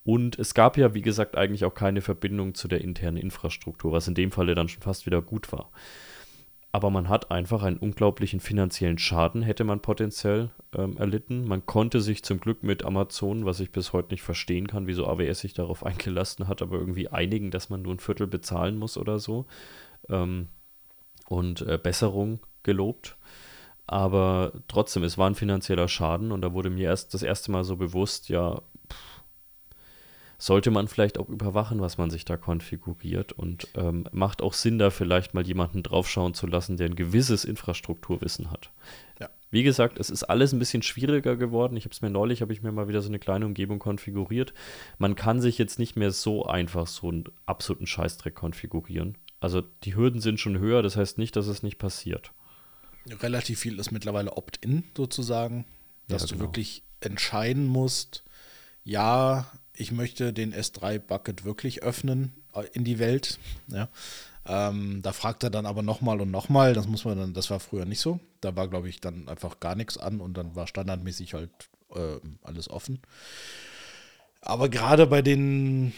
[0.03, 4.07] Und es gab ja, wie gesagt, eigentlich auch keine Verbindung zu der internen Infrastruktur, was
[4.07, 5.69] in dem Falle dann schon fast wieder gut war.
[6.75, 11.47] Aber man hat einfach einen unglaublichen finanziellen Schaden, hätte man potenziell ähm, erlitten.
[11.47, 15.05] Man konnte sich zum Glück mit Amazon, was ich bis heute nicht verstehen kann, wieso
[15.05, 18.97] AWS sich darauf eingelassen hat, aber irgendwie einigen, dass man nur ein Viertel bezahlen muss
[18.97, 19.45] oder so.
[20.09, 20.47] Ähm,
[21.25, 23.17] und äh, Besserung gelobt.
[23.85, 27.63] Aber trotzdem, es war ein finanzieller Schaden und da wurde mir erst das erste Mal
[27.63, 29.23] so bewusst, ja, pff,
[30.37, 34.77] sollte man vielleicht auch überwachen, was man sich da konfiguriert und ähm, macht auch Sinn,
[34.77, 38.71] da vielleicht mal jemanden draufschauen zu lassen, der ein gewisses Infrastrukturwissen hat.
[39.21, 39.29] Ja.
[39.51, 41.77] Wie gesagt, es ist alles ein bisschen schwieriger geworden.
[41.77, 44.53] Ich habe es mir neulich, habe ich mir mal wieder so eine kleine Umgebung konfiguriert.
[44.97, 49.17] Man kann sich jetzt nicht mehr so einfach so einen absoluten Scheißdreck konfigurieren.
[49.43, 52.31] Also die Hürden sind schon höher, das heißt nicht, dass es nicht passiert.
[53.05, 55.65] Relativ viel ist mittlerweile Opt-in sozusagen.
[56.07, 56.37] dass ja, genau.
[56.37, 58.23] du wirklich entscheiden musst,
[58.85, 63.37] ja, ich möchte den S3-Bucket wirklich öffnen äh, in die Welt.
[63.67, 63.89] Ja.
[64.45, 66.73] Ähm, da fragt er dann aber nochmal und nochmal.
[66.73, 68.21] Das muss man dann, das war früher nicht so.
[68.39, 71.51] Da war, glaube ich, dann einfach gar nichts an und dann war standardmäßig halt
[71.93, 73.01] äh, alles offen.
[74.39, 75.91] Aber gerade bei den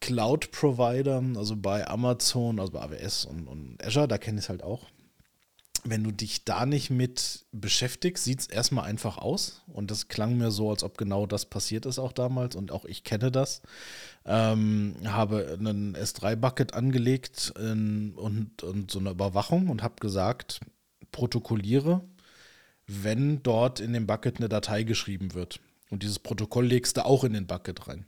[0.00, 4.62] Cloud-Providern, also bei Amazon, also bei AWS und, und Azure, da kenne ich es halt
[4.62, 4.86] auch.
[5.84, 9.62] Wenn du dich da nicht mit beschäftigst, sieht es erstmal einfach aus.
[9.68, 12.56] Und das klang mir so, als ob genau das passiert ist auch damals.
[12.56, 13.62] Und auch ich kenne das.
[14.24, 20.60] Ähm, habe einen S3-Bucket angelegt in, und, und so eine Überwachung und habe gesagt,
[21.12, 22.02] protokolliere,
[22.86, 25.60] wenn dort in dem Bucket eine Datei geschrieben wird.
[25.90, 28.04] Und dieses Protokoll legst du auch in den Bucket rein.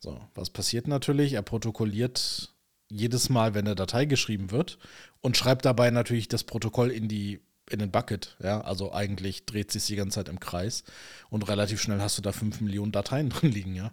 [0.00, 1.34] So, was passiert natürlich?
[1.34, 2.54] Er protokolliert
[2.88, 4.78] jedes Mal, wenn eine Datei geschrieben wird
[5.20, 9.70] und schreibt dabei natürlich das Protokoll in die in den Bucket, ja, also eigentlich dreht
[9.70, 10.82] sich die ganze Zeit im Kreis
[11.28, 13.92] und relativ schnell hast du da 5 Millionen Dateien drin liegen, ja.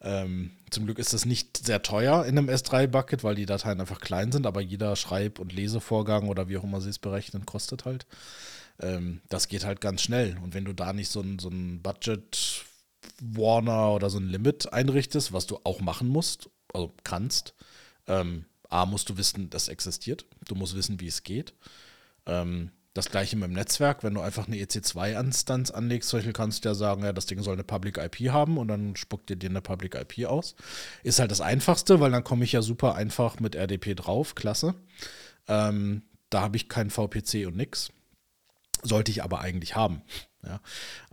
[0.00, 4.00] Ähm, zum Glück ist das nicht sehr teuer in einem S3-Bucket, weil die Dateien einfach
[4.00, 7.84] klein sind, aber jeder Schreib- und Lesevorgang oder wie auch immer sie es berechnen, kostet
[7.84, 8.06] halt.
[8.80, 11.82] Ähm, das geht halt ganz schnell und wenn du da nicht so ein, so ein
[11.82, 12.64] Budget
[13.20, 17.54] Warner oder so ein Limit einrichtest, was du auch machen musst, also kannst.
[18.06, 20.26] Ähm, A, musst du wissen, das existiert.
[20.46, 21.54] Du musst wissen, wie es geht.
[22.26, 26.70] Ähm, das gleiche mit dem Netzwerk, wenn du einfach eine EC2-Instanz anlegst, Beispiel kannst du
[26.70, 29.50] ja sagen, ja, das Ding soll eine Public IP haben und dann spuckt dir dir
[29.50, 30.56] eine Public IP aus.
[31.02, 34.74] Ist halt das Einfachste, weil dann komme ich ja super einfach mit RDP drauf, klasse.
[35.46, 37.90] Ähm, da habe ich kein VPC und nix.
[38.82, 40.02] Sollte ich aber eigentlich haben.
[40.42, 40.60] Ja,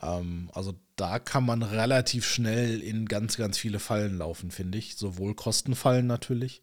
[0.01, 4.95] ähm, also da kann man relativ schnell in ganz, ganz viele Fallen laufen, finde ich.
[4.95, 6.61] Sowohl Kostenfallen natürlich,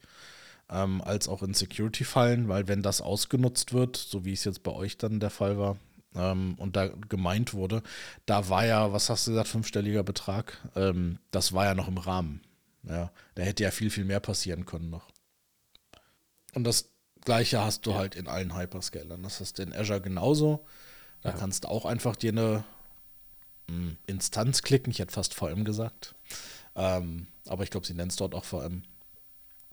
[0.70, 4.72] ähm, als auch in Security-Fallen, weil wenn das ausgenutzt wird, so wie es jetzt bei
[4.72, 5.78] euch dann der Fall war,
[6.14, 7.82] ähm, und da gemeint wurde,
[8.26, 11.98] da war ja, was hast du gesagt, fünfstelliger Betrag, ähm, das war ja noch im
[11.98, 12.40] Rahmen.
[12.82, 15.08] Ja, da hätte ja viel, viel mehr passieren können noch.
[16.54, 16.90] Und das
[17.24, 19.22] gleiche hast du halt in allen Hyperscalern.
[19.22, 20.64] Das hast du in Azure genauso.
[21.22, 21.36] Da ja.
[21.36, 22.64] kannst du auch einfach dir eine
[23.68, 24.90] hm, Instanz klicken.
[24.90, 26.14] Ich hätte fast VM gesagt.
[26.76, 28.82] Ähm, aber ich glaube, sie nennen es dort auch VM.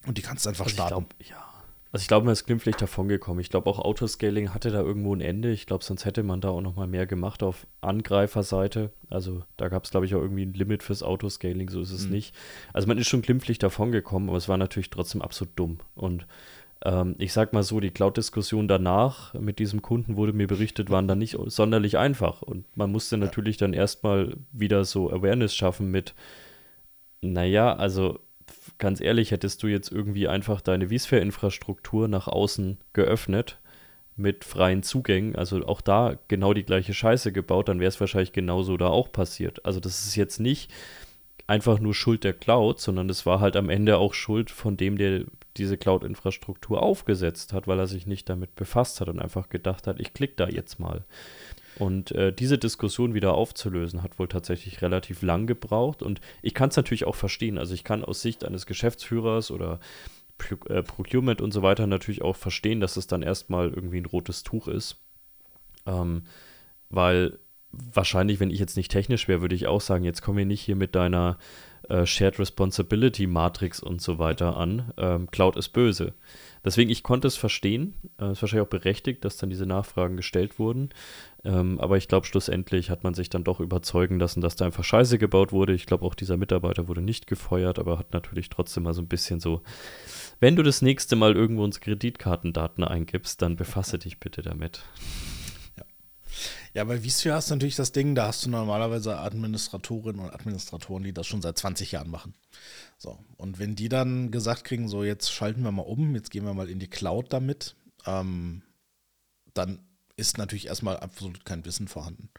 [0.06, 1.08] Und die kannst du einfach also starten.
[1.20, 1.48] Ich glaub, ja.
[1.92, 3.40] Also ich glaube, man ist glimpflich davon gekommen.
[3.40, 5.52] Ich glaube auch Autoscaling hatte da irgendwo ein Ende.
[5.52, 8.92] Ich glaube, sonst hätte man da auch noch mal mehr gemacht auf Angreiferseite.
[9.10, 11.70] Also da gab es, glaube ich, auch irgendwie ein Limit fürs Autoscaling.
[11.70, 12.12] So ist es mhm.
[12.12, 12.36] nicht.
[12.74, 15.80] Also man ist schon glimpflich davon gekommen, aber es war natürlich trotzdem absolut dumm.
[15.96, 16.28] Und
[16.84, 21.08] ähm, ich sag mal so, die Cloud-Diskussion danach mit diesem Kunden wurde mir berichtet, waren
[21.08, 22.42] dann nicht sonderlich einfach.
[22.42, 26.14] Und man musste natürlich dann erstmal wieder so Awareness schaffen mit,
[27.22, 28.20] naja, also
[28.78, 33.60] ganz ehrlich, hättest du jetzt irgendwie einfach deine vSphere-Infrastruktur nach außen geöffnet
[34.16, 38.34] mit freien Zugängen, also auch da genau die gleiche Scheiße gebaut, dann wäre es wahrscheinlich
[38.34, 39.64] genauso da auch passiert.
[39.66, 40.72] Also das ist jetzt nicht
[41.46, 44.98] einfach nur Schuld der Cloud, sondern es war halt am Ende auch Schuld von dem,
[44.98, 45.24] der
[45.58, 50.00] diese Cloud-Infrastruktur aufgesetzt hat, weil er sich nicht damit befasst hat und einfach gedacht hat,
[50.00, 51.06] ich klicke da jetzt mal.
[51.80, 56.02] Und äh, diese Diskussion wieder aufzulösen, hat wohl tatsächlich relativ lang gebraucht.
[56.02, 57.58] Und ich kann es natürlich auch verstehen.
[57.58, 59.80] Also ich kann aus Sicht eines Geschäftsführers oder
[60.70, 64.44] äh, Procurement und so weiter natürlich auch verstehen, dass es dann erstmal irgendwie ein rotes
[64.44, 64.98] Tuch ist.
[65.86, 66.24] Ähm,
[66.90, 67.38] weil
[67.72, 70.62] wahrscheinlich, wenn ich jetzt nicht technisch wäre, würde ich auch sagen, jetzt komm wir nicht
[70.62, 71.38] hier mit deiner
[71.90, 74.92] äh, Shared Responsibility Matrix und so weiter an.
[74.98, 76.14] Ähm, Cloud ist böse.
[76.66, 77.94] Deswegen, ich konnte es verstehen.
[78.18, 80.90] Es äh, ist wahrscheinlich auch berechtigt, dass dann diese Nachfragen gestellt wurden.
[81.46, 84.84] Ähm, aber ich glaube, schlussendlich hat man sich dann doch überzeugen lassen, dass da einfach
[84.84, 85.74] Scheiße gebaut wurde.
[85.74, 89.08] Ich glaube, auch dieser Mitarbeiter wurde nicht gefeuert, aber hat natürlich trotzdem mal so ein
[89.08, 89.62] bisschen so,
[90.40, 94.84] wenn du das nächste Mal irgendwo unsere Kreditkartendaten eingibst, dann befasse dich bitte damit.
[96.78, 101.02] Ja, bei vSphere hast du natürlich das Ding, da hast du normalerweise Administratorinnen und Administratoren,
[101.02, 102.36] die das schon seit 20 Jahren machen.
[103.00, 106.46] So, und wenn die dann gesagt kriegen, so jetzt schalten wir mal um, jetzt gehen
[106.46, 108.62] wir mal in die Cloud damit, ähm,
[109.56, 109.80] dann
[110.18, 112.30] ist natürlich erstmal absolut kein Wissen vorhanden.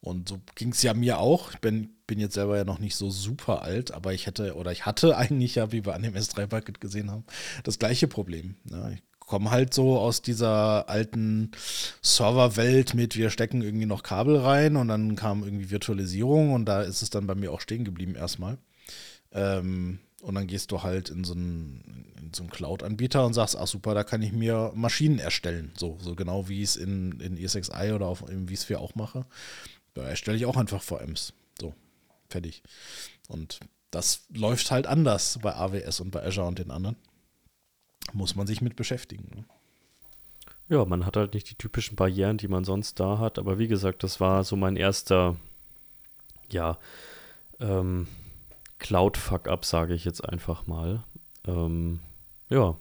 [0.00, 1.52] Und so ging es ja mir auch.
[1.52, 4.72] Ich bin, bin jetzt selber ja noch nicht so super alt, aber ich hätte oder
[4.72, 7.26] ich hatte eigentlich ja, wie wir an dem S3-Bucket gesehen haben,
[7.62, 8.56] das gleiche Problem.
[8.70, 11.50] Ja, ich komme halt so aus dieser alten
[12.00, 16.82] Serverwelt mit, wir stecken irgendwie noch Kabel rein und dann kam irgendwie Virtualisierung und da
[16.82, 18.56] ist es dann bei mir auch stehen geblieben erstmal.
[19.32, 23.66] Ähm, und dann gehst du halt in so einen, so einen Cloud-Anbieter und sagst, ach
[23.66, 25.72] super, da kann ich mir Maschinen erstellen.
[25.76, 29.26] So, so genau wie ich es in, in ESXi oder auf im vSphere auch mache.
[29.94, 31.32] Da erstelle ich auch einfach VMs.
[31.60, 31.74] So,
[32.28, 32.62] fertig.
[33.28, 33.60] Und
[33.90, 36.96] das läuft halt anders bei AWS und bei Azure und den anderen
[38.12, 39.46] muss man sich mit beschäftigen.
[40.68, 43.38] Ja, man hat halt nicht die typischen Barrieren, die man sonst da hat.
[43.38, 45.36] Aber wie gesagt, das war so mein erster,
[46.50, 46.78] ja,
[47.60, 48.08] ähm,
[48.78, 51.04] Cloud-Fuck-up, sage ich jetzt einfach mal.
[51.46, 52.00] Ähm,
[52.48, 52.76] ja,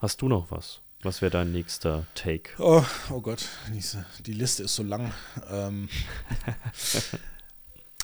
[0.00, 0.80] hast du noch was?
[1.02, 2.52] Was wäre dein nächster Take?
[2.58, 3.48] Oh, oh Gott,
[4.24, 5.12] die Liste ist so lang.
[5.50, 5.88] Ähm,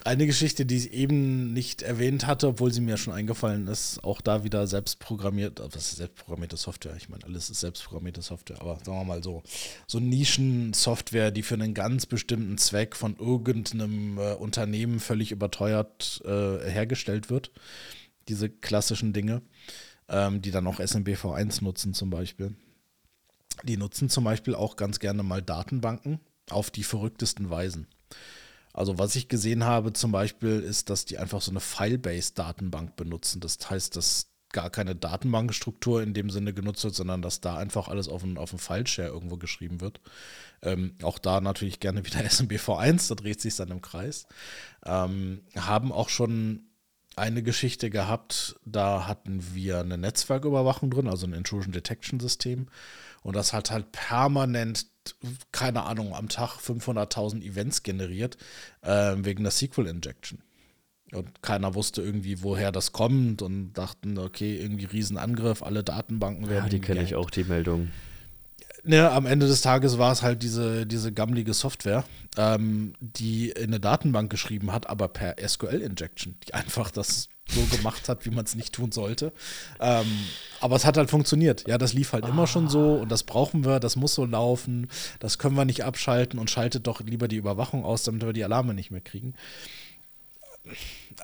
[0.05, 4.21] eine Geschichte, die ich eben nicht erwähnt hatte, obwohl sie mir schon eingefallen ist, auch
[4.21, 6.97] da wieder selbstprogrammiert, was ist selbstprogrammierte Software?
[6.97, 9.43] Ich meine, alles ist selbstprogrammierte Software, aber sagen wir mal so,
[9.87, 16.71] so Nischen-Software, die für einen ganz bestimmten Zweck von irgendeinem äh, Unternehmen völlig überteuert äh,
[16.71, 17.51] hergestellt wird.
[18.29, 19.43] Diese klassischen Dinge,
[20.09, 22.55] ähm, die dann auch SMBV1 nutzen zum Beispiel.
[23.65, 27.87] Die nutzen zum Beispiel auch ganz gerne mal Datenbanken auf die verrücktesten Weisen.
[28.73, 33.41] Also was ich gesehen habe zum Beispiel ist, dass die einfach so eine File-Based-Datenbank benutzen.
[33.41, 37.89] Das heißt, dass gar keine Datenbankstruktur in dem Sinne genutzt wird, sondern dass da einfach
[37.89, 40.01] alles auf einen, auf File-Share irgendwo geschrieben wird.
[40.63, 44.27] Ähm, auch da natürlich gerne wieder SMBV1, da dreht sich dann im Kreis.
[44.85, 46.67] Ähm, haben auch schon
[47.17, 52.69] eine Geschichte gehabt, da hatten wir eine Netzwerküberwachung drin, also ein Intrusion Detection System.
[53.23, 54.87] Und das hat halt permanent,
[55.53, 58.37] keine Ahnung, am Tag 500.000 Events generiert,
[58.83, 60.41] äh, wegen der SQL Injection.
[61.13, 66.65] Und keiner wusste irgendwie, woher das kommt und dachten, okay, irgendwie Riesenangriff, alle Datenbanken werden.
[66.65, 67.89] Ja, die kenne ich auch, die Meldung.
[68.83, 72.05] Ne, am Ende des Tages war es halt diese, diese gammelige Software,
[72.37, 78.09] ähm, die in eine Datenbank geschrieben hat, aber per SQL-Injection, die einfach das so gemacht
[78.09, 79.33] hat, wie man es nicht tun sollte.
[79.81, 80.07] Ähm,
[80.61, 81.67] aber es hat halt funktioniert.
[81.67, 82.29] Ja, das lief halt ah.
[82.29, 85.85] immer schon so und das brauchen wir, das muss so laufen, das können wir nicht
[85.85, 89.35] abschalten und schaltet doch lieber die Überwachung aus, damit wir die Alarme nicht mehr kriegen.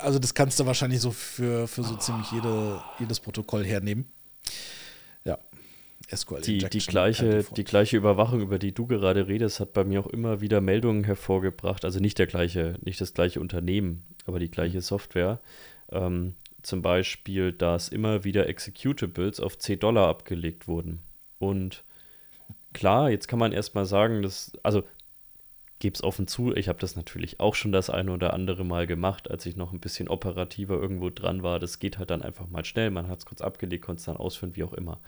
[0.00, 4.06] Also das kannst du wahrscheinlich so für, für so ziemlich jede, jedes Protokoll hernehmen.
[5.24, 5.38] Ja.
[6.14, 10.00] SQL die, die, gleiche, die gleiche Überwachung, über die du gerade redest, hat bei mir
[10.00, 11.84] auch immer wieder Meldungen hervorgebracht.
[11.84, 15.40] Also nicht der gleiche, nicht das gleiche Unternehmen, aber die gleiche Software.
[15.90, 21.00] Ähm, zum Beispiel, dass immer wieder Executables auf 10 Dollar abgelegt wurden.
[21.38, 21.84] Und
[22.72, 24.82] klar, jetzt kann man erstmal sagen, dass, also
[25.78, 28.86] gebe es offen zu, ich habe das natürlich auch schon das eine oder andere Mal
[28.86, 31.58] gemacht, als ich noch ein bisschen operativer irgendwo dran war.
[31.58, 34.16] Das geht halt dann einfach mal schnell, man hat es kurz abgelegt, konnte es dann
[34.16, 35.00] ausführen, wie auch immer.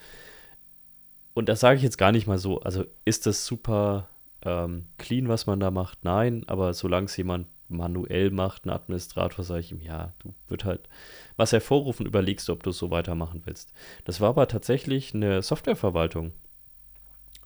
[1.34, 4.08] Und das sage ich jetzt gar nicht mal so, also ist das super
[4.42, 6.04] ähm, clean, was man da macht?
[6.04, 10.64] Nein, aber solange es jemand manuell macht, ein Administrator, sage ich ihm, ja, du wird
[10.64, 10.88] halt
[11.36, 13.72] was hervorrufen, überlegst ob du es so weitermachen willst.
[14.04, 16.32] Das war aber tatsächlich eine Softwareverwaltung,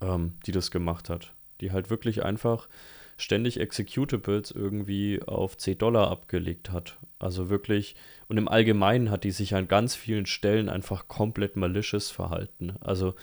[0.00, 2.68] ähm, die das gemacht hat, die halt wirklich einfach
[3.16, 6.98] ständig Executables irgendwie auf 10 Dollar abgelegt hat.
[7.18, 7.94] Also wirklich,
[8.28, 12.74] und im Allgemeinen hat die sich an ganz vielen Stellen einfach komplett malicious verhalten.
[12.80, 13.14] Also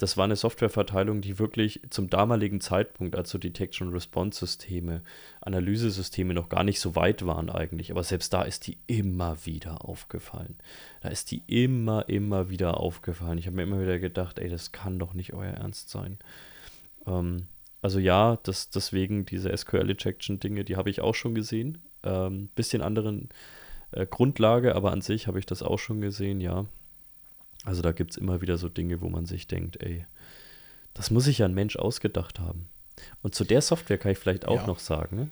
[0.00, 5.02] das war eine Softwareverteilung, die wirklich zum damaligen Zeitpunkt, als so Detection-Response-Systeme,
[5.42, 9.84] Analysesysteme noch gar nicht so weit waren eigentlich, aber selbst da ist die immer wieder
[9.84, 10.56] aufgefallen.
[11.02, 13.36] Da ist die immer, immer wieder aufgefallen.
[13.36, 16.18] Ich habe mir immer wieder gedacht, ey, das kann doch nicht euer Ernst sein.
[17.06, 17.48] Ähm,
[17.82, 21.78] also ja, das, deswegen diese SQL-Ejection-Dinge, die habe ich auch schon gesehen.
[22.02, 23.28] Ähm, bisschen anderen
[23.92, 26.64] äh, Grundlage, aber an sich habe ich das auch schon gesehen, ja.
[27.64, 30.06] Also da gibt es immer wieder so Dinge, wo man sich denkt, ey,
[30.94, 32.68] das muss sich ja ein Mensch ausgedacht haben.
[33.22, 34.66] Und zu der Software kann ich vielleicht auch ja.
[34.66, 35.30] noch sagen, ne?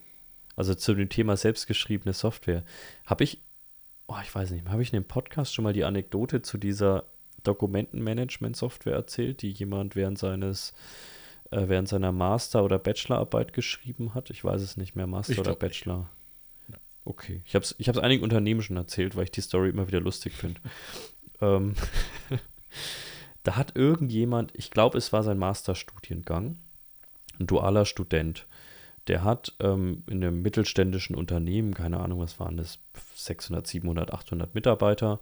[0.57, 2.65] also zu dem Thema selbstgeschriebene Software,
[3.07, 3.39] habe ich,
[4.09, 7.05] oh, ich weiß nicht, habe ich in dem Podcast schon mal die Anekdote zu dieser
[7.45, 10.75] Dokumentenmanagement-Software erzählt, die jemand während seines
[11.51, 14.31] äh, während seiner Master- oder Bachelorarbeit geschrieben hat.
[14.31, 16.11] Ich weiß es nicht mehr, Master ich oder Bachelor.
[16.67, 16.81] Nicht.
[17.05, 20.01] Okay, ich habe es ich einigen Unternehmen schon erzählt, weil ich die Story immer wieder
[20.01, 20.61] lustig finde.
[21.41, 21.75] Ähm,
[23.43, 26.59] da hat irgendjemand, ich glaube, es war sein Masterstudiengang,
[27.39, 28.47] ein dualer Student,
[29.09, 32.79] der hat ähm, in einem mittelständischen Unternehmen, keine Ahnung, was waren das,
[33.15, 35.21] 600, 700, 800 Mitarbeiter,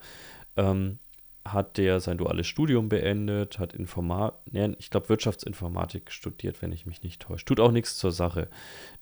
[0.57, 0.98] ähm,
[1.44, 6.87] hat der sein duales Studium beendet, hat Informat, nee, ich glaube Wirtschaftsinformatik studiert, wenn ich
[6.87, 7.44] mich nicht täusche.
[7.44, 8.48] Tut auch nichts zur Sache.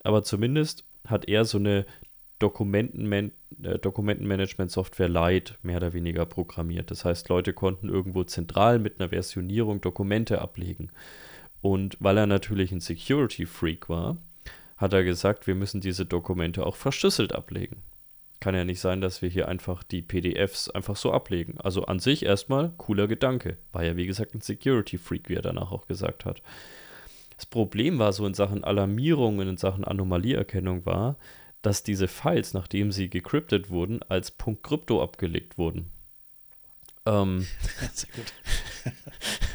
[0.03, 1.87] Aber zumindest hat er so eine
[2.45, 3.33] Dokumentenman
[3.63, 6.91] äh, Dokumentenmanagement-Software Lite mehr oder weniger programmiert.
[6.91, 10.91] Das heißt, Leute konnten irgendwo zentral mit einer Versionierung Dokumente ablegen.
[11.63, 14.19] Und weil er natürlich ein Security-Freak war,
[14.77, 17.83] hat er gesagt, wir müssen diese Dokumente auch verschlüsselt ablegen.
[18.41, 21.59] Kann ja nicht sein, dass wir hier einfach die PDFs einfach so ablegen.
[21.59, 23.57] Also an sich erstmal cooler Gedanke.
[23.73, 26.43] War ja wie gesagt ein Security-Freak, wie er danach auch gesagt hat.
[27.37, 31.17] Das Problem war so in Sachen Alarmierung und in Sachen Anomalieerkennung war,
[31.67, 35.91] dass diese Files, nachdem sie gecryptet wurden, als .crypto abgelegt wurden.
[37.07, 37.47] Ähm,
[37.93, 38.33] Sehr gut.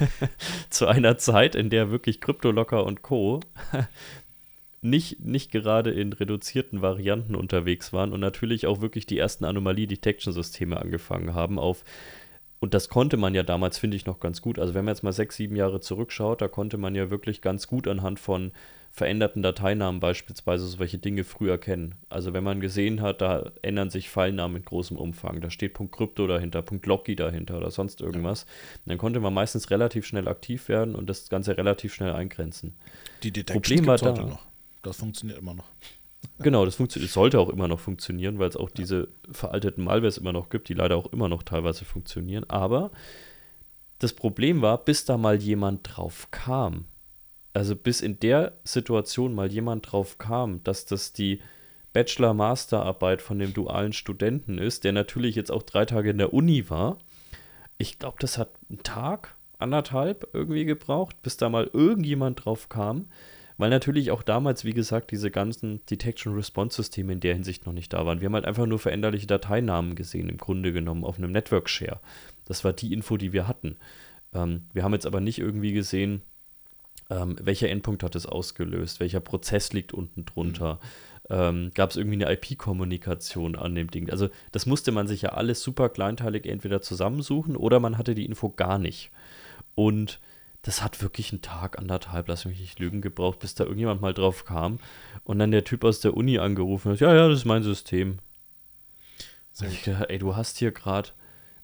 [0.69, 3.39] zu einer Zeit, in der wirklich Kryptolocker und Co.
[4.81, 10.77] nicht, nicht gerade in reduzierten Varianten unterwegs waren und natürlich auch wirklich die ersten Anomalie-Detection-Systeme
[10.77, 11.83] angefangen haben auf
[12.59, 14.59] und das konnte man ja damals, finde ich, noch ganz gut.
[14.59, 17.67] Also wenn man jetzt mal sechs, sieben Jahre zurückschaut, da konnte man ja wirklich ganz
[17.67, 18.51] gut anhand von
[18.91, 21.95] veränderten Dateinamen beispielsweise solche Dinge früh erkennen.
[22.09, 25.95] Also wenn man gesehen hat, da ändern sich Pfeilnamen in großem Umfang, da steht Punkt
[25.95, 28.45] .crypto dahinter, Punkt .locky dahinter oder sonst irgendwas,
[28.85, 32.75] dann konnte man meistens relativ schnell aktiv werden und das Ganze relativ schnell eingrenzen.
[33.23, 34.45] Die Detection war da, noch.
[34.81, 35.65] Das funktioniert immer noch.
[36.39, 40.33] Genau, das funktioniert, sollte auch immer noch funktionieren, weil es auch diese veralteten Malwares immer
[40.33, 42.43] noch gibt, die leider auch immer noch teilweise funktionieren.
[42.49, 42.91] Aber
[43.99, 46.85] das Problem war, bis da mal jemand drauf kam,
[47.59, 51.41] also bis in der Situation mal jemand drauf kam, dass das die
[51.91, 56.69] Bachelor-Masterarbeit von dem dualen Studenten ist, der natürlich jetzt auch drei Tage in der Uni
[56.69, 56.99] war.
[57.77, 63.09] Ich glaube, das hat einen Tag, anderthalb irgendwie gebraucht, bis da mal irgendjemand drauf kam.
[63.57, 68.05] Weil natürlich auch damals, wie gesagt, diese ganzen Detection-Response-Systeme in der Hinsicht noch nicht da
[68.05, 68.21] waren.
[68.21, 71.99] Wir haben halt einfach nur veränderliche Dateinamen gesehen, im Grunde genommen, auf einem Network-Share.
[72.45, 73.75] Das war die Info, die wir hatten.
[74.33, 76.21] Ähm, wir haben jetzt aber nicht irgendwie gesehen,
[77.09, 80.75] ähm, welcher Endpunkt hat es ausgelöst, welcher Prozess liegt unten drunter.
[80.75, 80.79] Mhm.
[81.31, 84.09] Ähm, Gab es irgendwie eine IP-Kommunikation an dem Ding?
[84.09, 88.25] Also, das musste man sich ja alles super kleinteilig entweder zusammensuchen oder man hatte die
[88.25, 89.11] Info gar nicht.
[89.75, 90.19] Und
[90.63, 94.13] das hat wirklich einen Tag, anderthalb, lass mich nicht lügen, gebraucht, bis da irgendjemand mal
[94.13, 94.79] drauf kam
[95.23, 98.17] und dann der Typ aus der Uni angerufen hat, ja, ja, das ist mein System.
[99.51, 101.09] Sag ich ey, du hast hier gerade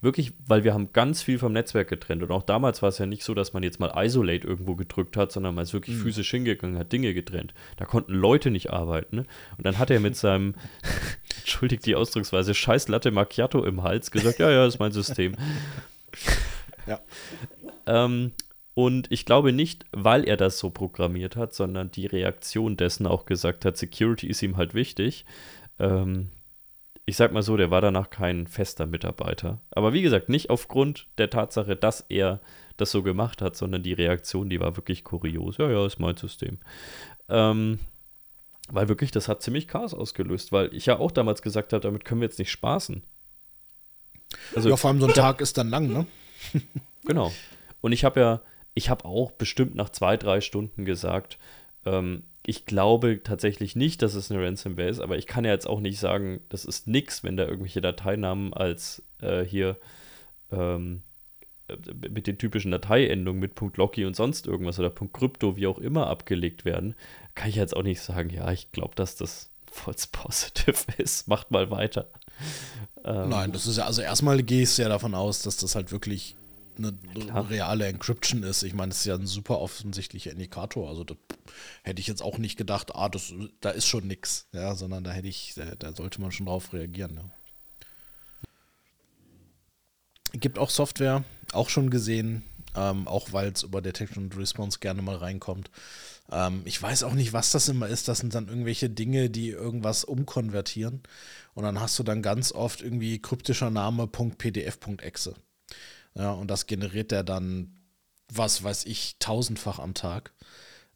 [0.00, 3.06] wirklich, weil wir haben ganz viel vom Netzwerk getrennt und auch damals war es ja
[3.06, 6.02] nicht so, dass man jetzt mal Isolate irgendwo gedrückt hat, sondern man ist wirklich mhm.
[6.02, 7.54] physisch hingegangen, hat Dinge getrennt.
[7.76, 9.16] Da konnten Leute nicht arbeiten.
[9.16, 9.26] Ne?
[9.56, 10.54] Und dann hat er mit seinem,
[11.38, 15.34] entschuldigt die Ausdrucksweise, scheiß Latte Macchiato im Hals gesagt, ja, ja, das ist mein System.
[16.86, 17.00] ja.
[17.86, 18.32] ähm,
[18.74, 23.24] und ich glaube nicht, weil er das so programmiert hat, sondern die Reaktion dessen auch
[23.24, 25.24] gesagt hat, Security ist ihm halt wichtig.
[25.78, 26.28] Ähm,
[27.06, 29.60] ich sag mal so, der war danach kein fester Mitarbeiter.
[29.70, 32.40] Aber wie gesagt, nicht aufgrund der Tatsache, dass er
[32.76, 35.56] das so gemacht hat, sondern die Reaktion, die war wirklich kurios.
[35.58, 36.58] Ja, ja, ist mein System.
[37.28, 37.78] Ähm,
[38.68, 42.04] weil wirklich, das hat ziemlich Chaos ausgelöst, weil ich ja auch damals gesagt habe, damit
[42.04, 43.04] können wir jetzt nicht spaßen.
[44.56, 46.06] Also, ja, vor allem so ein Tag ist dann lang, ne?
[47.04, 47.32] genau.
[47.80, 48.40] Und ich habe ja,
[48.74, 51.38] ich habe auch bestimmt nach zwei, drei Stunden gesagt,
[51.86, 55.66] ähm, ich glaube tatsächlich nicht, dass es eine Ransomware ist, aber ich kann ja jetzt
[55.66, 59.78] auch nicht sagen, das ist nix, wenn da irgendwelche Dateinamen als äh, hier
[60.52, 61.02] ähm,
[61.68, 61.76] äh,
[62.08, 66.64] mit den typischen Dateiendungen mit .locky und sonst irgendwas oder .crypto, wie auch immer, abgelegt
[66.64, 66.94] werden,
[67.34, 71.28] kann ich jetzt auch nicht sagen, ja, ich glaube, dass das false positive ist.
[71.28, 72.08] Macht mal weiter.
[73.04, 75.90] Ähm, Nein, das ist ja, also erstmal gehst du ja davon aus, dass das halt
[75.90, 76.36] wirklich
[76.78, 77.50] eine Klar.
[77.50, 78.62] reale Encryption ist.
[78.62, 80.88] Ich meine, das ist ja ein super offensichtlicher Indikator.
[80.88, 81.14] Also da
[81.82, 85.12] hätte ich jetzt auch nicht gedacht, ah, das, da ist schon nichts, ja, sondern da
[85.12, 87.16] hätte ich, da, da sollte man schon drauf reagieren.
[87.16, 87.30] Ja.
[90.32, 92.42] Gibt auch Software, auch schon gesehen,
[92.74, 95.70] ähm, auch weil es über Detection und Response gerne mal reinkommt.
[96.30, 98.08] Ähm, ich weiß auch nicht, was das immer ist.
[98.08, 101.02] Das sind dann irgendwelche Dinge, die irgendwas umkonvertieren.
[101.54, 105.34] Und dann hast du dann ganz oft irgendwie kryptischer Name .pdf.exe.
[106.16, 107.76] Ja, und das generiert er dann,
[108.32, 110.32] was weiß ich, tausendfach am Tag.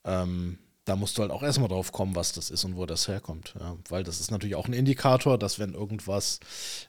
[0.05, 3.07] Ähm, da musst du halt auch erstmal drauf kommen, was das ist und wo das
[3.07, 3.55] herkommt.
[3.61, 6.41] Ja, weil das ist natürlich auch ein Indikator, dass wenn irgendwas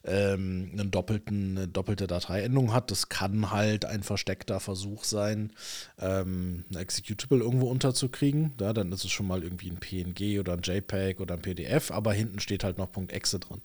[0.05, 5.51] ähm, einen doppelten, eine doppelte Dateiendung hat, das kann halt ein versteckter Versuch sein,
[5.99, 8.53] ähm, eine Executable irgendwo unterzukriegen.
[8.59, 11.91] Ja, dann ist es schon mal irgendwie ein PNG oder ein JPEG oder ein PDF,
[11.91, 13.61] aber hinten steht halt noch .exe dran.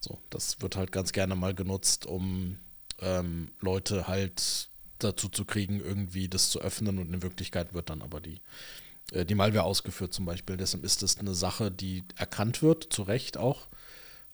[0.00, 2.56] So, das wird halt ganz gerne mal genutzt, um
[3.00, 8.02] ähm, Leute halt dazu zu kriegen, irgendwie das zu öffnen und in Wirklichkeit wird dann
[8.02, 8.40] aber die,
[9.12, 10.56] äh, die Malware ausgeführt zum Beispiel.
[10.56, 13.68] Deshalb ist das eine Sache, die erkannt wird, zu Recht auch.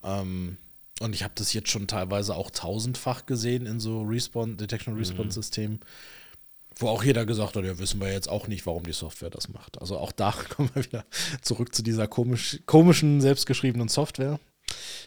[0.02, 0.58] Ähm,
[1.00, 5.34] und ich habe das jetzt schon teilweise auch tausendfach gesehen in so Respawn, Detection Response
[5.34, 5.80] Systemen,
[6.76, 9.48] wo auch jeder gesagt hat, ja, wissen wir jetzt auch nicht, warum die Software das
[9.48, 9.80] macht.
[9.80, 11.04] Also auch da kommen wir wieder
[11.42, 14.38] zurück zu dieser komisch, komischen, selbstgeschriebenen Software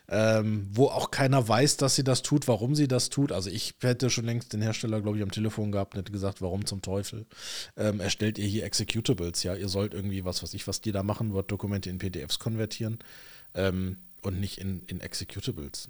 [0.10, 3.32] ähm, wo auch keiner weiß, dass sie das tut, warum sie das tut.
[3.32, 6.42] Also ich hätte schon längst den Hersteller, glaube ich, am Telefon gehabt und hätte gesagt,
[6.42, 7.26] warum zum Teufel
[7.78, 9.44] ähm, erstellt ihr hier Executables?
[9.44, 13.00] Ja, ihr sollt irgendwie, was weiß ich, was die da machen, Word-Dokumente in PDFs konvertieren
[13.54, 15.90] ähm, und nicht in, in Executables.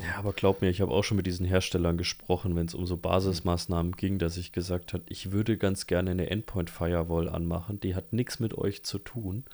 [0.00, 2.86] Ja, aber glaub mir, ich habe auch schon mit diesen Herstellern gesprochen, wenn es um
[2.86, 7.80] so Basismaßnahmen ging, dass ich gesagt habe, ich würde ganz gerne eine Endpoint-Firewall anmachen.
[7.80, 9.44] Die hat nichts mit euch zu tun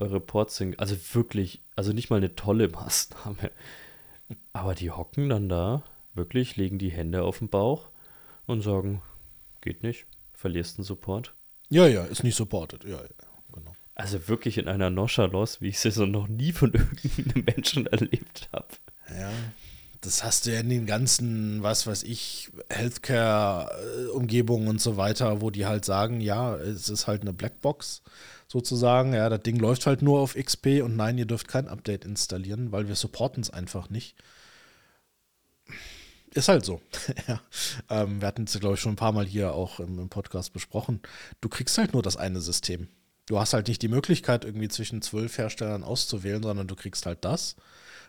[0.00, 3.50] eure Ports sind, also wirklich, also nicht mal eine tolle Maßnahme.
[4.52, 5.84] Aber die hocken dann da,
[6.14, 7.88] wirklich, legen die Hände auf den Bauch
[8.46, 9.02] und sagen,
[9.60, 10.06] geht nicht.
[10.32, 11.34] Verlierst den Support.
[11.68, 12.84] Ja, ja, ist nicht supported.
[12.84, 13.08] Ja, ja,
[13.52, 13.72] genau.
[13.94, 18.48] Also wirklich in einer Nonchalance, wie ich sie so noch nie von irgendeinem Menschen erlebt
[18.52, 18.68] habe.
[19.08, 19.30] Ja,
[20.00, 25.50] das hast du ja in den ganzen, was weiß ich, Healthcare-Umgebungen und so weiter, wo
[25.50, 28.02] die halt sagen, ja, es ist halt eine Blackbox
[28.50, 29.14] sozusagen.
[29.14, 32.72] Ja, das Ding läuft halt nur auf XP und nein, ihr dürft kein Update installieren,
[32.72, 34.16] weil wir supporten es einfach nicht.
[36.32, 36.80] Ist halt so.
[37.28, 37.40] ja.
[37.88, 40.52] ähm, wir hatten es, glaube ich, schon ein paar Mal hier auch im, im Podcast
[40.52, 41.00] besprochen.
[41.40, 42.88] Du kriegst halt nur das eine System.
[43.26, 47.24] Du hast halt nicht die Möglichkeit, irgendwie zwischen zwölf Herstellern auszuwählen, sondern du kriegst halt
[47.24, 47.54] das.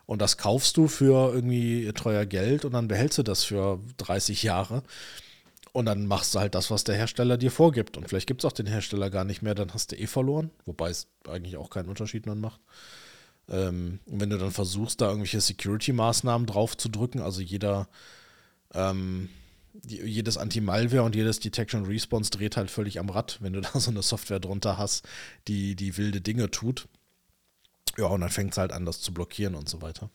[0.08, 4.42] Und das kaufst du für irgendwie teuer Geld und dann behältst du das für 30
[4.42, 4.82] Jahre.
[5.74, 7.96] Und dann machst du halt das, was der Hersteller dir vorgibt.
[7.96, 10.52] Und vielleicht gibt es auch den Hersteller gar nicht mehr, dann hast du eh verloren.
[10.66, 12.60] Wobei es eigentlich auch keinen Unterschied dann macht.
[13.50, 17.88] Ähm, und wenn du dann versuchst, da irgendwelche Security-Maßnahmen drauf zu drücken, also jeder,
[18.74, 19.30] ähm,
[19.84, 23.92] jedes Anti-Malware und jedes Detection Response dreht halt völlig am Rad, wenn du da so
[23.92, 25.08] eine Software drunter hast,
[25.48, 26.90] die, die wilde Dinge tut.
[27.98, 30.10] Ja, und dann fängt es halt an, das zu blockieren und so weiter.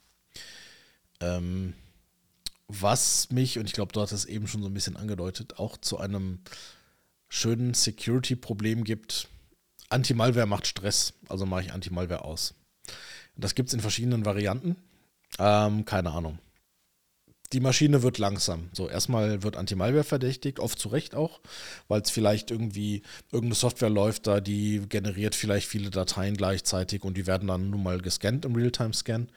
[1.20, 1.74] Ähm,
[2.68, 5.76] was mich, und ich glaube, du hattest es eben schon so ein bisschen angedeutet, auch
[5.76, 6.40] zu einem
[7.28, 9.28] schönen Security-Problem gibt.
[9.88, 12.54] Anti-Malware macht Stress, also mache ich Anti-Malware aus.
[13.36, 14.76] Das gibt es in verschiedenen Varianten.
[15.38, 16.38] Ähm, keine Ahnung.
[17.52, 18.70] Die Maschine wird langsam.
[18.72, 21.40] So, erstmal wird Anti-Malware verdächtigt, oft zu Recht auch,
[21.86, 27.16] weil es vielleicht irgendwie irgendeine Software läuft da, die generiert vielleicht viele Dateien gleichzeitig und
[27.16, 29.28] die werden dann nun mal gescannt im Realtime-Scan.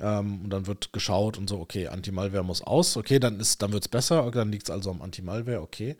[0.00, 3.84] Ähm, und dann wird geschaut und so, okay, Anti-Malware muss aus, okay, dann, dann wird
[3.84, 5.96] es besser, dann liegt es also am Anti-Malware, okay.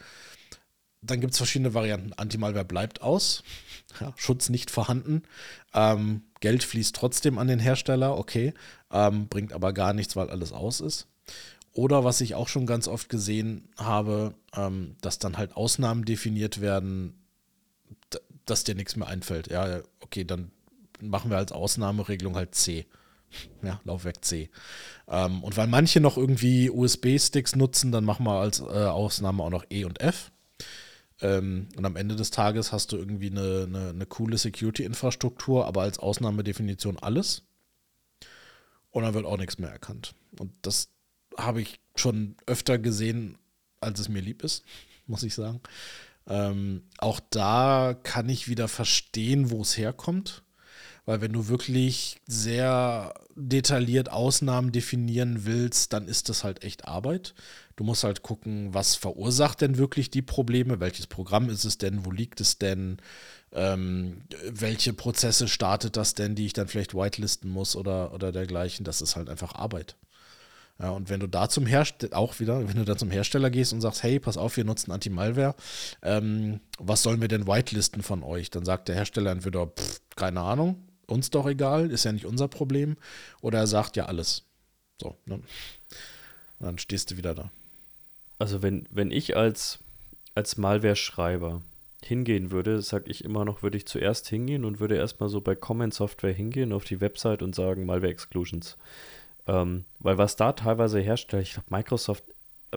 [1.03, 2.13] Dann gibt es verschiedene Varianten.
[2.13, 3.43] Anti-Malware bleibt aus,
[4.01, 5.23] ja, Schutz nicht vorhanden,
[5.73, 8.53] ähm, Geld fließt trotzdem an den Hersteller, okay,
[8.91, 11.07] ähm, bringt aber gar nichts, weil alles aus ist.
[11.73, 16.61] Oder was ich auch schon ganz oft gesehen habe, ähm, dass dann halt Ausnahmen definiert
[16.61, 17.23] werden,
[18.47, 19.51] dass dir nichts mehr einfällt.
[19.51, 20.51] Ja, okay, dann
[21.01, 22.87] machen wir als Ausnahmeregelung halt C.
[23.63, 24.51] Ja, Laufwerk C.
[25.09, 29.51] Ähm, und weil manche noch irgendwie USB-Sticks nutzen, dann machen wir als äh, Ausnahme auch
[29.51, 30.31] noch E und F.
[31.21, 35.83] Ähm, und am Ende des Tages hast du irgendwie eine, eine, eine coole Security-Infrastruktur, aber
[35.83, 37.43] als Ausnahmedefinition alles.
[38.91, 40.15] Und dann wird auch nichts mehr erkannt.
[40.39, 40.89] Und das
[41.37, 43.39] habe ich schon öfter gesehen,
[43.81, 44.65] als es mir lieb ist,
[45.07, 45.61] muss ich sagen.
[46.29, 50.43] Ähm, auch da kann ich wieder verstehen, wo es herkommt.
[51.07, 57.35] Weil wenn du wirklich sehr detailliert Ausnahmen definieren willst, dann ist das halt echt Arbeit.
[57.77, 62.05] Du musst halt gucken, was verursacht denn wirklich die Probleme, welches Programm ist es denn,
[62.05, 62.97] wo liegt es denn,
[63.53, 68.85] ähm, welche Prozesse startet das denn, die ich dann vielleicht whitelisten muss oder, oder dergleichen.
[68.85, 69.97] Das ist halt einfach Arbeit.
[70.79, 73.73] Ja, und wenn du da zum Hersteller, auch wieder, wenn du da zum Hersteller gehst
[73.73, 75.55] und sagst, hey, pass auf, wir nutzen Anti-Malware,
[76.03, 78.51] ähm, was sollen wir denn whitelisten von euch?
[78.51, 82.49] Dann sagt der Hersteller entweder, pff, keine Ahnung, uns doch egal, ist ja nicht unser
[82.49, 82.97] Problem.
[83.41, 84.45] Oder er sagt ja alles.
[85.01, 85.41] So, ne?
[86.59, 87.51] Dann stehst du wieder da.
[88.39, 89.79] Also wenn, wenn ich als,
[90.35, 91.63] als Malware-Schreiber
[92.03, 95.55] hingehen würde, sag ich immer noch, würde ich zuerst hingehen und würde erstmal so bei
[95.55, 98.77] Comment Software hingehen auf die Website und sagen Malware Exclusions.
[99.47, 102.25] Ähm, weil was da teilweise herstellt, ich glaube Microsoft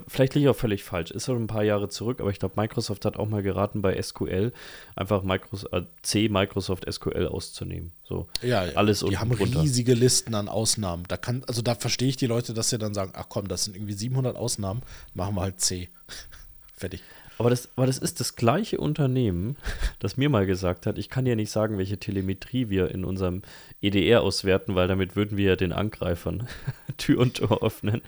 [0.08, 2.60] vielleicht liege ich auch völlig falsch, ist schon ein paar Jahre zurück, aber ich glaube,
[2.60, 4.54] Microsoft hat auch mal geraten, bei SQL
[4.96, 7.92] einfach Microsoft, äh, C Microsoft SQL auszunehmen.
[8.04, 8.76] So, ja, ja.
[8.76, 9.62] alles Die haben runter.
[9.62, 11.04] riesige Listen an Ausnahmen.
[11.08, 13.66] Da kann, also da verstehe ich die Leute, dass sie dann sagen, ach komm, das
[13.66, 14.82] sind irgendwie 700 Ausnahmen,
[15.14, 15.90] machen wir halt C.
[16.76, 17.02] Fertig.
[17.38, 19.56] Aber das, aber das ist das gleiche Unternehmen,
[20.00, 23.44] das mir mal gesagt hat, ich kann ja nicht sagen, welche Telemetrie wir in unserem
[23.82, 26.50] EDR auswerten, weil damit würden wir ja den Angreifern
[26.98, 28.02] Tür und Tor öffnen.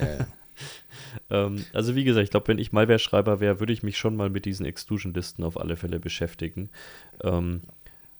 [0.00, 0.24] Äh.
[1.30, 4.30] Ähm, also wie gesagt, ich glaube, wenn ich Malware-Schreiber wäre, würde ich mich schon mal
[4.30, 6.70] mit diesen Exclusion-Listen auf alle Fälle beschäftigen.
[7.22, 7.62] Ähm,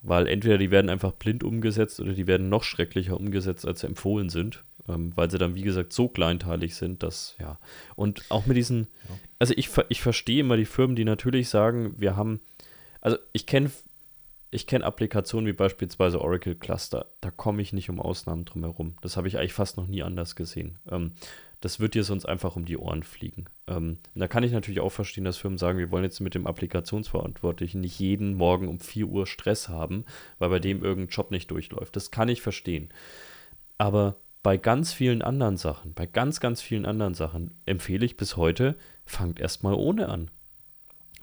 [0.01, 3.87] weil entweder die werden einfach blind umgesetzt oder die werden noch schrecklicher umgesetzt, als sie
[3.87, 4.63] empfohlen sind.
[4.87, 7.59] Ähm, weil sie dann, wie gesagt, so kleinteilig sind, dass, ja.
[7.95, 9.15] Und auch mit diesen, ja.
[9.37, 12.39] also ich, ich verstehe immer die Firmen, die natürlich sagen, wir haben,
[13.01, 13.69] also ich kenne
[14.51, 17.05] ich kenne Applikationen wie beispielsweise Oracle Cluster.
[17.21, 18.95] Da komme ich nicht um Ausnahmen drum herum.
[19.01, 20.79] Das habe ich eigentlich fast noch nie anders gesehen.
[20.89, 21.11] Ähm,
[21.61, 23.45] das wird dir sonst einfach um die Ohren fliegen.
[23.67, 26.47] Ähm, da kann ich natürlich auch verstehen, dass Firmen sagen, wir wollen jetzt mit dem
[26.47, 30.05] Applikationsverantwortlichen nicht jeden Morgen um 4 Uhr Stress haben,
[30.37, 31.95] weil bei dem irgendein Job nicht durchläuft.
[31.95, 32.89] Das kann ich verstehen.
[33.77, 38.37] Aber bei ganz vielen anderen Sachen, bei ganz, ganz vielen anderen Sachen empfehle ich bis
[38.37, 40.31] heute, fangt erstmal ohne an.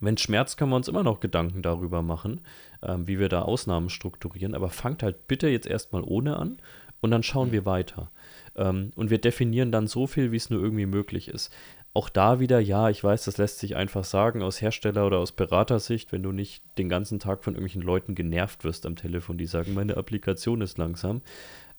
[0.01, 2.43] Wenn Schmerz, können wir uns immer noch Gedanken darüber machen,
[2.82, 6.59] ähm, wie wir da Ausnahmen strukturieren, aber fangt halt bitte jetzt erstmal ohne an
[7.01, 8.11] und dann schauen wir weiter.
[8.57, 11.53] Ähm, und wir definieren dann so viel, wie es nur irgendwie möglich ist.
[11.95, 15.33] auch da wieder, ja, ich weiß, das lässt sich einfach sagen aus Hersteller- oder aus
[15.33, 19.47] Beratersicht, wenn du nicht den ganzen Tag von irgendwelchen Leuten genervt wirst am Telefon, die
[19.47, 21.23] sagen, meine Applikation ist langsam.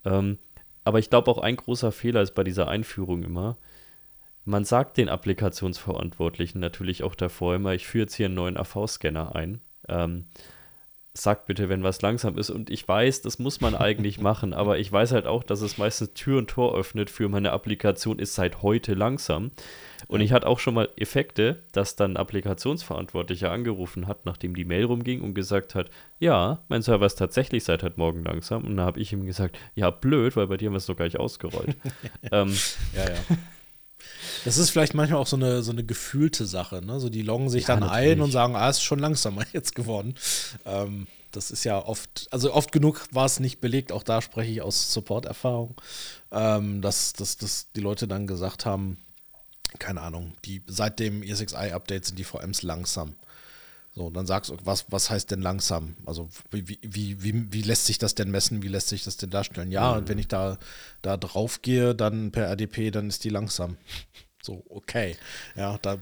[0.05, 0.39] Ähm,
[0.83, 3.57] aber ich glaube auch ein großer Fehler ist bei dieser Einführung immer,
[4.43, 9.35] man sagt den Applikationsverantwortlichen natürlich auch davor immer, ich führe jetzt hier einen neuen AV-Scanner
[9.35, 9.61] ein.
[9.87, 10.25] Ähm,
[11.21, 12.49] sag bitte, wenn was langsam ist.
[12.49, 15.77] Und ich weiß, das muss man eigentlich machen, aber ich weiß halt auch, dass es
[15.77, 19.51] meistens Tür und Tor öffnet für meine Applikation ist seit heute langsam.
[20.07, 24.65] Und ich hatte auch schon mal Effekte, dass dann ein Applikationsverantwortlicher angerufen hat, nachdem die
[24.65, 25.89] Mail rumging und gesagt hat,
[26.19, 28.63] ja, mein Server ist tatsächlich seit heute Morgen langsam.
[28.63, 31.05] Und da habe ich ihm gesagt, ja, blöd, weil bei dir haben wir es gar
[31.05, 31.75] nicht ausgerollt.
[32.31, 32.53] ähm,
[32.95, 33.37] ja, ja.
[34.47, 36.81] Das ist vielleicht manchmal auch so eine, so eine gefühlte Sache.
[36.81, 37.01] Ne?
[37.01, 38.13] So die loggen sich ja, dann natürlich.
[38.13, 40.15] ein und sagen, ah, ist schon langsamer jetzt geworden.
[40.65, 44.49] Ähm, das ist ja oft, also oft genug war es nicht belegt, auch da spreche
[44.49, 45.75] ich aus Support-Erfahrung,
[46.31, 48.97] ähm, dass, dass, dass die Leute dann gesagt haben,
[49.79, 53.15] keine Ahnung, die seit dem ESXi-Update sind die VMs langsam.
[53.95, 55.97] So, dann sagst du, was, was heißt denn langsam?
[56.05, 58.63] Also wie, wie, wie, wie lässt sich das denn messen?
[58.63, 59.71] Wie lässt sich das denn darstellen?
[59.71, 59.97] Ja, mhm.
[59.97, 60.57] und wenn ich da,
[61.01, 63.75] da drauf gehe, dann per RDP, dann ist die langsam.
[64.47, 65.17] So, okay.
[65.57, 65.97] Ja, da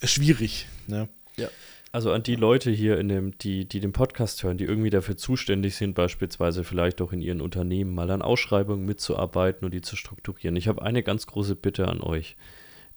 [0.00, 0.66] ist schwierig.
[0.86, 1.10] Ne?
[1.36, 1.48] Ja.
[1.92, 5.18] Also an die Leute hier in dem, die, die den Podcast hören, die irgendwie dafür
[5.18, 9.94] zuständig sind, beispielsweise vielleicht auch in ihren Unternehmen mal an Ausschreibungen mitzuarbeiten und die zu
[9.94, 10.56] strukturieren.
[10.56, 12.38] Ich habe eine ganz große Bitte an euch.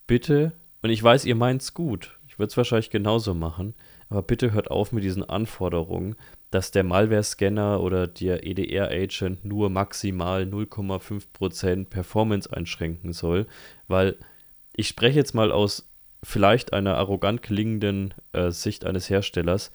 [0.06, 3.74] Bitte, und ich weiß, ihr meint es gut, ich würde es wahrscheinlich genauso machen,
[4.08, 6.16] aber bitte hört auf mit diesen Anforderungen,
[6.50, 13.46] dass der Malware-Scanner oder der EDR-Agent nur maximal 0,5% Performance einschränken soll,
[13.88, 14.16] weil
[14.80, 19.72] ich spreche jetzt mal aus vielleicht einer arrogant klingenden äh, Sicht eines Herstellers.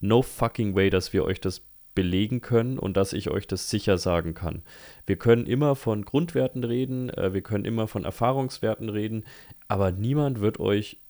[0.00, 1.60] No fucking way, dass wir euch das
[1.94, 4.62] belegen können und dass ich euch das sicher sagen kann.
[5.06, 9.24] Wir können immer von Grundwerten reden, äh, wir können immer von Erfahrungswerten reden,
[9.68, 11.02] aber niemand wird euch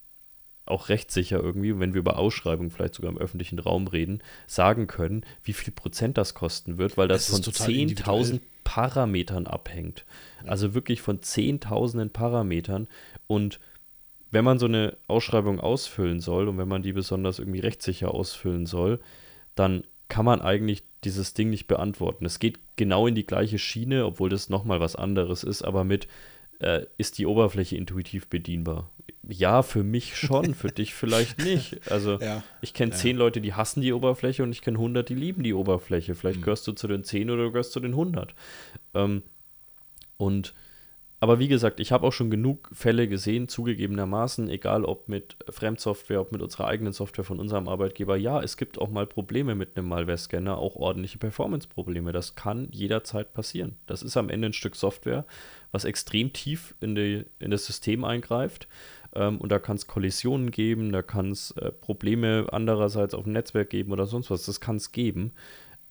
[0.66, 5.24] auch rechtssicher irgendwie, wenn wir über Ausschreibungen vielleicht sogar im öffentlichen Raum reden, sagen können,
[5.42, 10.04] wie viel Prozent das kosten wird, weil das von 10.000 Parametern abhängt.
[10.46, 12.88] Also wirklich von zehntausenden Parametern.
[13.26, 13.60] Und
[14.30, 18.66] wenn man so eine Ausschreibung ausfüllen soll und wenn man die besonders irgendwie rechtssicher ausfüllen
[18.66, 19.00] soll,
[19.54, 22.24] dann kann man eigentlich dieses Ding nicht beantworten.
[22.24, 26.08] Es geht genau in die gleiche Schiene, obwohl das nochmal was anderes ist, aber mit
[26.60, 28.90] äh, ist die Oberfläche intuitiv bedienbar?
[29.28, 31.80] Ja, für mich schon, für dich vielleicht nicht.
[31.90, 32.96] Also ja, ich kenne ja.
[32.96, 36.14] zehn Leute, die hassen die Oberfläche und ich kenne hundert, die lieben die Oberfläche.
[36.14, 36.44] Vielleicht mhm.
[36.44, 38.34] gehörst du zu den zehn oder du gehörst zu den hundert.
[38.94, 39.22] Ähm,
[40.16, 40.54] und
[41.24, 46.20] aber wie gesagt, ich habe auch schon genug Fälle gesehen, zugegebenermaßen, egal ob mit Fremdsoftware,
[46.20, 48.14] ob mit unserer eigenen Software von unserem Arbeitgeber.
[48.18, 52.12] Ja, es gibt auch mal Probleme mit einem Malware-Scanner, auch ordentliche Performance-Probleme.
[52.12, 53.76] Das kann jederzeit passieren.
[53.86, 55.24] Das ist am Ende ein Stück Software,
[55.72, 58.68] was extrem tief in, die, in das System eingreift.
[59.14, 63.32] Ähm, und da kann es Kollisionen geben, da kann es äh, Probleme andererseits auf dem
[63.32, 64.44] Netzwerk geben oder sonst was.
[64.44, 65.32] Das kann es geben.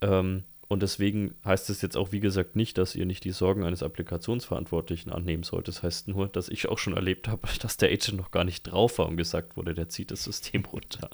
[0.02, 3.64] Ähm, und deswegen heißt es jetzt auch, wie gesagt, nicht, dass ihr nicht die Sorgen
[3.64, 5.68] eines Applikationsverantwortlichen annehmen sollt.
[5.68, 8.64] Das heißt nur, dass ich auch schon erlebt habe, dass der Agent noch gar nicht
[8.64, 11.10] drauf war und gesagt wurde, der zieht das System runter.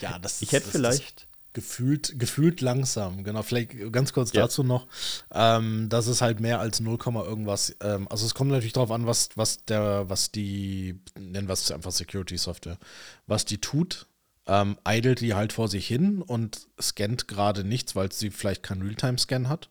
[0.00, 1.27] Ja, das Ich hätte das, vielleicht.
[1.54, 3.42] Gefühlt, gefühlt langsam, genau.
[3.42, 4.42] Vielleicht ganz kurz ja.
[4.42, 4.86] dazu noch.
[5.32, 7.74] Ähm, das ist halt mehr als 0, irgendwas.
[7.80, 11.72] Ähm, also es kommt natürlich darauf an, was, was der, was die, nennen wir es
[11.72, 12.78] einfach Security Software,
[13.26, 14.06] was die tut
[14.48, 18.82] ähm, idelt die halt vor sich hin und scannt gerade nichts, weil sie vielleicht keinen
[18.82, 19.68] Realtime-Scan hat.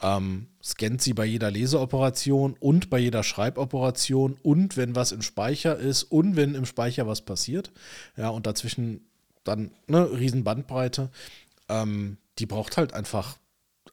[0.00, 5.76] Ähm, scannt sie bei jeder Leseoperation und bei jeder Schreiboperation und wenn was im Speicher
[5.76, 7.70] ist und wenn im Speicher was passiert.
[8.16, 9.06] Ja, und dazwischen
[9.44, 11.10] dann eine riesen Bandbreite.
[11.68, 13.36] Ähm, die braucht halt einfach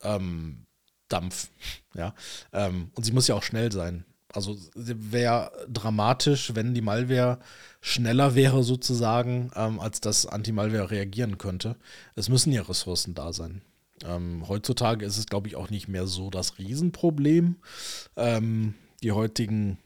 [0.01, 0.65] ähm,
[1.07, 1.49] Dampf.
[1.95, 2.13] Ja,
[2.53, 4.05] ähm, und sie muss ja auch schnell sein.
[4.31, 7.39] Also wäre dramatisch, wenn die Malware
[7.81, 11.75] schneller wäre sozusagen, ähm, als das Anti-Malware reagieren könnte.
[12.15, 13.63] Es müssen ja Ressourcen da sein.
[14.05, 17.55] Ähm, heutzutage ist es, glaube ich, auch nicht mehr so das Riesenproblem.
[18.15, 19.79] Ähm, die heutigen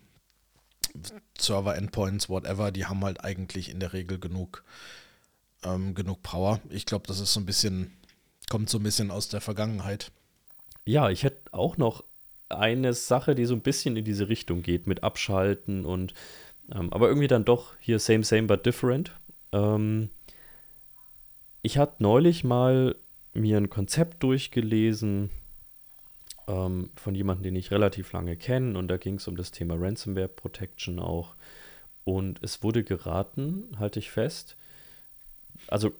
[1.40, 4.64] Server-Endpoints, whatever, die haben halt eigentlich in der Regel genug,
[5.66, 6.60] ähm, genug Power.
[6.70, 7.92] Ich glaube, das ist so ein bisschen,
[8.50, 10.12] kommt so ein bisschen aus der Vergangenheit.
[10.86, 12.04] Ja, ich hätte auch noch
[12.50, 16.14] eine Sache, die so ein bisschen in diese Richtung geht mit Abschalten und
[16.72, 19.12] ähm, aber irgendwie dann doch hier same, same, but different.
[19.52, 20.10] Ähm,
[21.62, 22.96] ich hatte neulich mal
[23.34, 25.30] mir ein Konzept durchgelesen
[26.48, 29.76] ähm, von jemandem, den ich relativ lange kenne und da ging es um das Thema
[29.78, 31.36] Ransomware Protection auch.
[32.04, 34.58] Und es wurde geraten, halte ich fest.
[35.68, 35.94] Also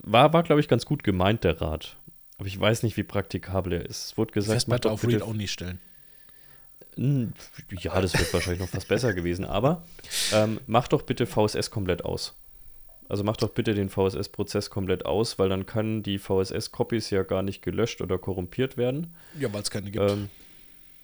[0.00, 1.96] war, war glaube ich, ganz gut gemeint, der Rat.
[2.38, 4.06] Aber ich weiß nicht, wie praktikabel er ist.
[4.06, 5.80] Es wurde gesagt, Festplatte auf Read-Only stellen.
[6.96, 9.84] Ja, das wird wahrscheinlich noch fast besser gewesen, aber
[10.32, 12.34] ähm, mach doch bitte VSS komplett aus.
[13.08, 17.42] Also mach doch bitte den VSS-Prozess komplett aus, weil dann können die VSS-Copies ja gar
[17.42, 19.14] nicht gelöscht oder korrumpiert werden.
[19.38, 20.10] Ja, weil es keine gibt.
[20.10, 20.28] Ähm,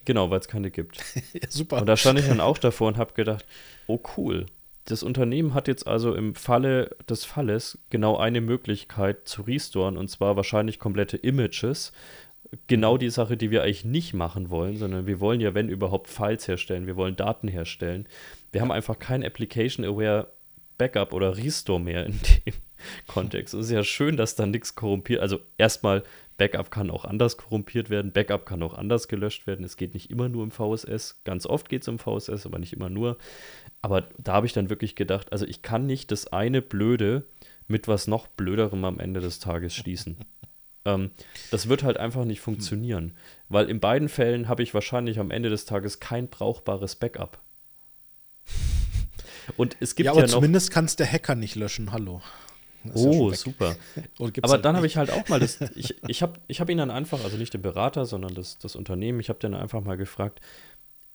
[0.03, 0.97] genau, weil es keine gibt.
[1.33, 1.77] ja, super.
[1.79, 3.45] Und da stand ich dann auch davor und habe gedacht,
[3.87, 4.45] oh cool,
[4.85, 10.09] das Unternehmen hat jetzt also im Falle des Falles genau eine Möglichkeit zu restoren und
[10.09, 11.91] zwar wahrscheinlich komplette Images.
[12.67, 16.07] Genau die Sache, die wir eigentlich nicht machen wollen, sondern wir wollen ja, wenn überhaupt,
[16.07, 18.07] Files herstellen, wir wollen Daten herstellen.
[18.51, 20.27] Wir haben einfach kein Application-Aware
[20.77, 22.53] Backup oder Restore mehr in dem
[23.07, 23.53] Kontext.
[23.53, 25.21] Es ist ja schön, dass da nichts korrumpiert.
[25.21, 26.03] Also erstmal,
[26.37, 29.63] Backup kann auch anders korrumpiert werden, Backup kann auch anders gelöscht werden.
[29.63, 31.21] Es geht nicht immer nur im VSS.
[31.23, 33.17] Ganz oft geht es im VSS, aber nicht immer nur.
[33.81, 37.23] Aber da habe ich dann wirklich gedacht, also ich kann nicht das eine Blöde
[37.67, 40.17] mit was noch Blöderem am Ende des Tages schließen.
[40.85, 41.11] ähm,
[41.51, 43.13] das wird halt einfach nicht funktionieren,
[43.49, 47.39] weil in beiden Fällen habe ich wahrscheinlich am Ende des Tages kein brauchbares Backup.
[49.57, 51.91] Und es gibt ja, aber ja zumindest kann es der Hacker nicht löschen.
[51.91, 52.21] Hallo.
[52.93, 53.75] Oh, super.
[54.19, 56.77] Aber halt dann habe ich halt auch mal das, ich, ich habe ich hab ihn
[56.77, 59.97] dann einfach, also nicht den Berater, sondern das, das Unternehmen, ich habe dann einfach mal
[59.97, 60.41] gefragt,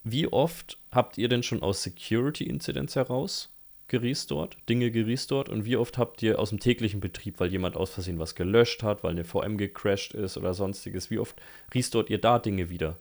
[0.03, 3.51] wie oft habt ihr denn schon aus Security Incidents heraus
[3.91, 7.91] gerestort, Dinge gerestort und wie oft habt ihr aus dem täglichen Betrieb, weil jemand aus
[7.91, 11.35] Versehen was gelöscht hat, weil eine VM gecrashed ist oder sonstiges, wie oft
[11.75, 12.99] restort ihr da Dinge wieder?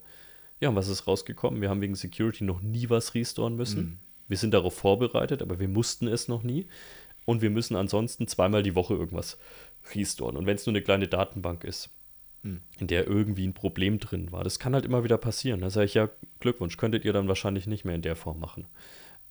[0.59, 1.61] Ja, und was ist rausgekommen?
[1.61, 3.81] Wir haben wegen Security noch nie was restoren müssen.
[3.81, 3.99] Mhm.
[4.27, 6.67] Wir sind darauf vorbereitet, aber wir mussten es noch nie.
[7.29, 9.37] Und wir müssen ansonsten zweimal die Woche irgendwas
[9.93, 10.35] restoren.
[10.35, 11.91] Und wenn es nur eine kleine Datenbank ist,
[12.41, 12.61] hm.
[12.79, 14.43] in der irgendwie ein Problem drin war.
[14.43, 15.61] Das kann halt immer wieder passieren.
[15.61, 16.09] Da sage ich ja,
[16.39, 18.65] Glückwunsch, könntet ihr dann wahrscheinlich nicht mehr in der Form machen.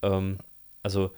[0.02, 0.38] Ähm,
[0.84, 1.10] also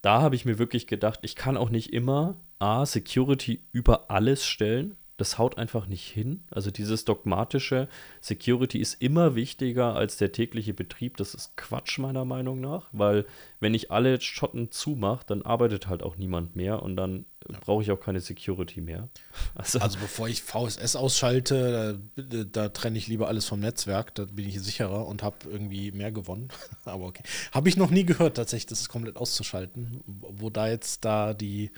[0.00, 4.46] da habe ich mir wirklich gedacht, ich kann auch nicht immer A, Security über alles
[4.46, 6.42] stellen, das haut einfach nicht hin.
[6.50, 7.86] Also dieses dogmatische
[8.20, 11.16] Security ist immer wichtiger als der tägliche Betrieb.
[11.16, 13.24] Das ist Quatsch meiner Meinung nach, weil
[13.60, 17.58] wenn ich alle Schotten zumache, dann arbeitet halt auch niemand mehr und dann ja.
[17.60, 19.08] brauche ich auch keine Security mehr.
[19.54, 24.24] Also, also, bevor ich VSS ausschalte, da, da, trenne ich lieber alles vom Netzwerk, da
[24.24, 26.48] bin ich sicherer und habe irgendwie mehr gewonnen.
[26.84, 27.22] Aber okay.
[27.52, 30.00] Habe ich noch nie gehört, tatsächlich, das ist komplett auszuschalten.
[30.06, 31.70] Wo da jetzt da die,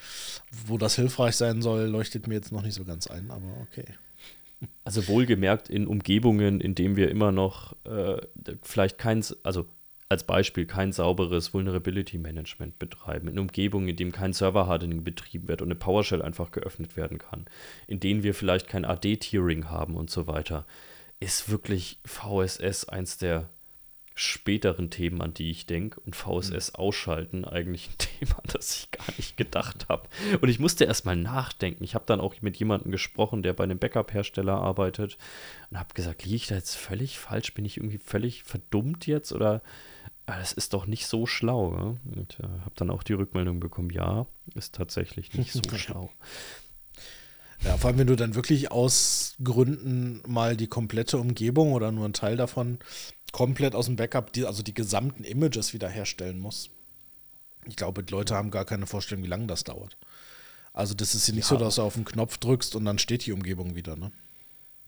[0.66, 3.86] wo das hilfreich sein soll, leuchtet mir jetzt noch nicht so ganz ein, aber okay.
[4.84, 8.20] Also wohlgemerkt in Umgebungen, in denen wir immer noch äh,
[8.62, 9.66] vielleicht keins, also
[10.08, 15.62] als Beispiel kein sauberes Vulnerability Management betreiben, in Umgebungen, in denen kein Server-Hardening betrieben wird
[15.62, 17.46] und eine PowerShell einfach geöffnet werden kann,
[17.86, 20.66] in denen wir vielleicht kein AD-Tiering haben und so weiter,
[21.20, 23.48] ist wirklich VSS eins der
[24.16, 26.78] späteren Themen, an die ich denke, und VSS mhm.
[26.78, 30.08] ausschalten eigentlich ein Thema, das ich gar nicht gedacht habe.
[30.40, 31.82] Und ich musste erstmal nachdenken.
[31.82, 35.18] Ich habe dann auch mit jemandem gesprochen, der bei einem Backup-Hersteller arbeitet
[35.70, 37.54] und habe gesagt, liege ich da jetzt völlig falsch?
[37.54, 39.62] Bin ich irgendwie völlig verdummt jetzt oder
[40.26, 41.74] Ah, das ist doch nicht so schlau.
[41.74, 42.18] Ja?
[42.18, 46.10] Und äh, habe dann auch die Rückmeldung bekommen, ja, ist tatsächlich nicht so schlau.
[47.62, 52.04] Ja, vor allem, wenn du dann wirklich aus Gründen mal die komplette Umgebung oder nur
[52.04, 52.78] einen Teil davon
[53.32, 56.70] komplett aus dem Backup, die, also die gesamten Images wiederherstellen musst.
[57.66, 59.96] Ich glaube, die Leute haben gar keine Vorstellung, wie lange das dauert.
[60.72, 61.48] Also das ist ja nicht ja.
[61.50, 64.12] so, dass du auf den Knopf drückst und dann steht die Umgebung wieder, ne?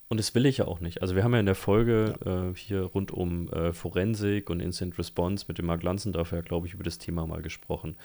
[0.09, 1.03] Und das will ich ja auch nicht.
[1.03, 2.51] Also wir haben ja in der Folge ja.
[2.51, 6.69] äh, hier rund um äh, Forensik und Instant Response mit dem Mark Lanzendorf ja, glaube
[6.69, 7.97] ich, über das Thema mal gesprochen.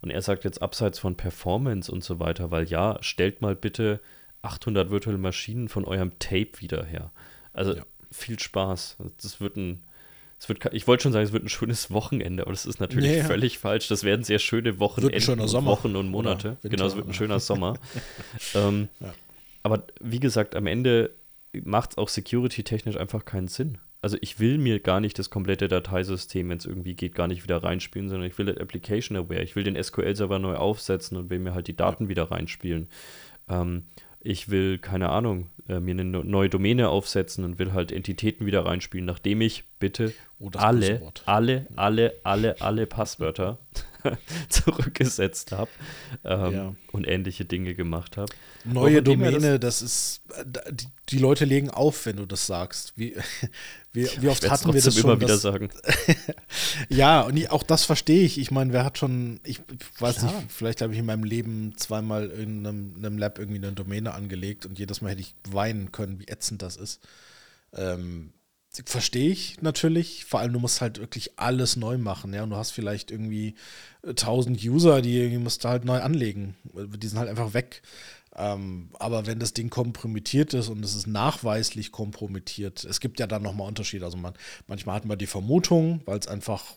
[0.00, 4.00] Und er sagt jetzt abseits von Performance und so weiter, weil ja, stellt mal bitte
[4.40, 7.12] 800 virtuelle Maschinen von eurem Tape wieder her.
[7.52, 7.82] Also ja.
[8.10, 8.96] viel Spaß.
[9.22, 9.84] Das wird ein,
[10.38, 13.10] das wird, ich wollte schon sagen, es wird ein schönes Wochenende, aber das ist natürlich
[13.10, 13.88] nee, völlig falsch.
[13.88, 16.56] Das werden sehr schöne Wochenenden, und Wochen und Monate.
[16.62, 17.78] genau, es wird ein schöner Sommer.
[18.54, 19.14] ähm, ja.
[19.62, 21.10] Aber wie gesagt, am Ende
[21.64, 23.78] macht es auch security-technisch einfach keinen Sinn.
[24.00, 27.44] Also ich will mir gar nicht das komplette Dateisystem, wenn es irgendwie geht, gar nicht
[27.44, 29.42] wieder reinspielen, sondern ich will das Application Aware.
[29.42, 32.88] Ich will den SQL-Server neu aufsetzen und will mir halt die Daten wieder reinspielen.
[33.48, 33.84] Ähm,
[34.24, 38.64] ich will, keine Ahnung, äh, mir eine neue Domäne aufsetzen und will halt Entitäten wieder
[38.64, 43.58] reinspielen, nachdem ich bitte oh, alle, alle, alle, alle, alle Passwörter
[44.48, 45.70] zurückgesetzt habe
[46.24, 46.74] ähm, ja.
[46.92, 48.32] und ähnliche Dinge gemacht habe.
[48.64, 50.22] Neue Domäne, das, das, ist,
[50.70, 52.96] die, die, Leute legen auf, wenn du das sagst.
[52.96, 53.16] Wie,
[53.94, 55.04] wie, wie oft hatten wir das schon?
[55.04, 55.68] immer wieder das, sagen.
[56.88, 58.38] ja, und auch das verstehe ich.
[58.38, 60.34] Ich meine, wer hat schon, ich, ich weiß Klar.
[60.34, 64.14] nicht, vielleicht habe ich in meinem Leben zweimal in einem, einem, Lab irgendwie eine Domäne
[64.14, 67.00] angelegt und jedes Mal hätte ich weinen können, wie ätzend das ist.
[67.74, 68.32] Ähm,
[68.86, 70.24] verstehe ich natürlich.
[70.24, 72.44] Vor allem, du musst halt wirklich alles neu machen, ja.
[72.44, 73.56] Und du hast vielleicht irgendwie
[74.06, 76.56] 1000 User, die, die musst du halt neu anlegen.
[76.74, 77.82] Die sind halt einfach weg.
[78.34, 83.26] Ähm, aber wenn das Ding kompromittiert ist und es ist nachweislich kompromittiert, es gibt ja
[83.26, 84.04] dann nochmal Unterschiede.
[84.04, 84.34] Also man,
[84.66, 86.76] manchmal hat man die Vermutung, weil es einfach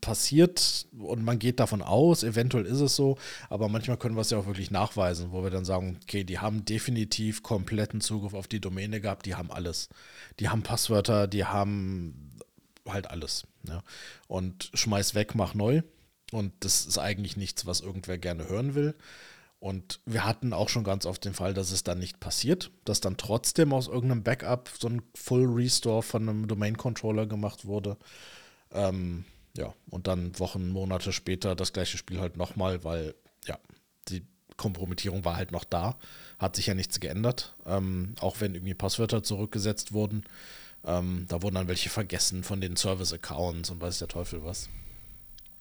[0.00, 3.18] passiert und man geht davon aus, eventuell ist es so,
[3.50, 6.38] aber manchmal können wir es ja auch wirklich nachweisen, wo wir dann sagen, okay, die
[6.38, 9.88] haben definitiv kompletten Zugriff auf die Domäne gehabt, die haben alles.
[10.40, 12.30] Die haben Passwörter, die haben
[12.88, 13.46] halt alles.
[13.68, 13.82] Ja.
[14.26, 15.82] Und schmeiß weg, mach neu.
[16.32, 18.94] Und das ist eigentlich nichts, was irgendwer gerne hören will.
[19.64, 23.00] Und wir hatten auch schon ganz oft den Fall, dass es dann nicht passiert, dass
[23.00, 27.96] dann trotzdem aus irgendeinem Backup so ein Full Restore von einem Domain Controller gemacht wurde.
[28.72, 29.24] Ähm,
[29.56, 33.14] ja, und dann Wochen, Monate später das gleiche Spiel halt nochmal, weil
[33.46, 33.58] ja,
[34.10, 34.26] die
[34.58, 35.96] Kompromittierung war halt noch da,
[36.38, 40.24] hat sich ja nichts geändert, ähm, auch wenn irgendwie Passwörter zurückgesetzt wurden.
[40.84, 44.68] Ähm, da wurden dann welche vergessen von den Service-Accounts und weiß der Teufel was.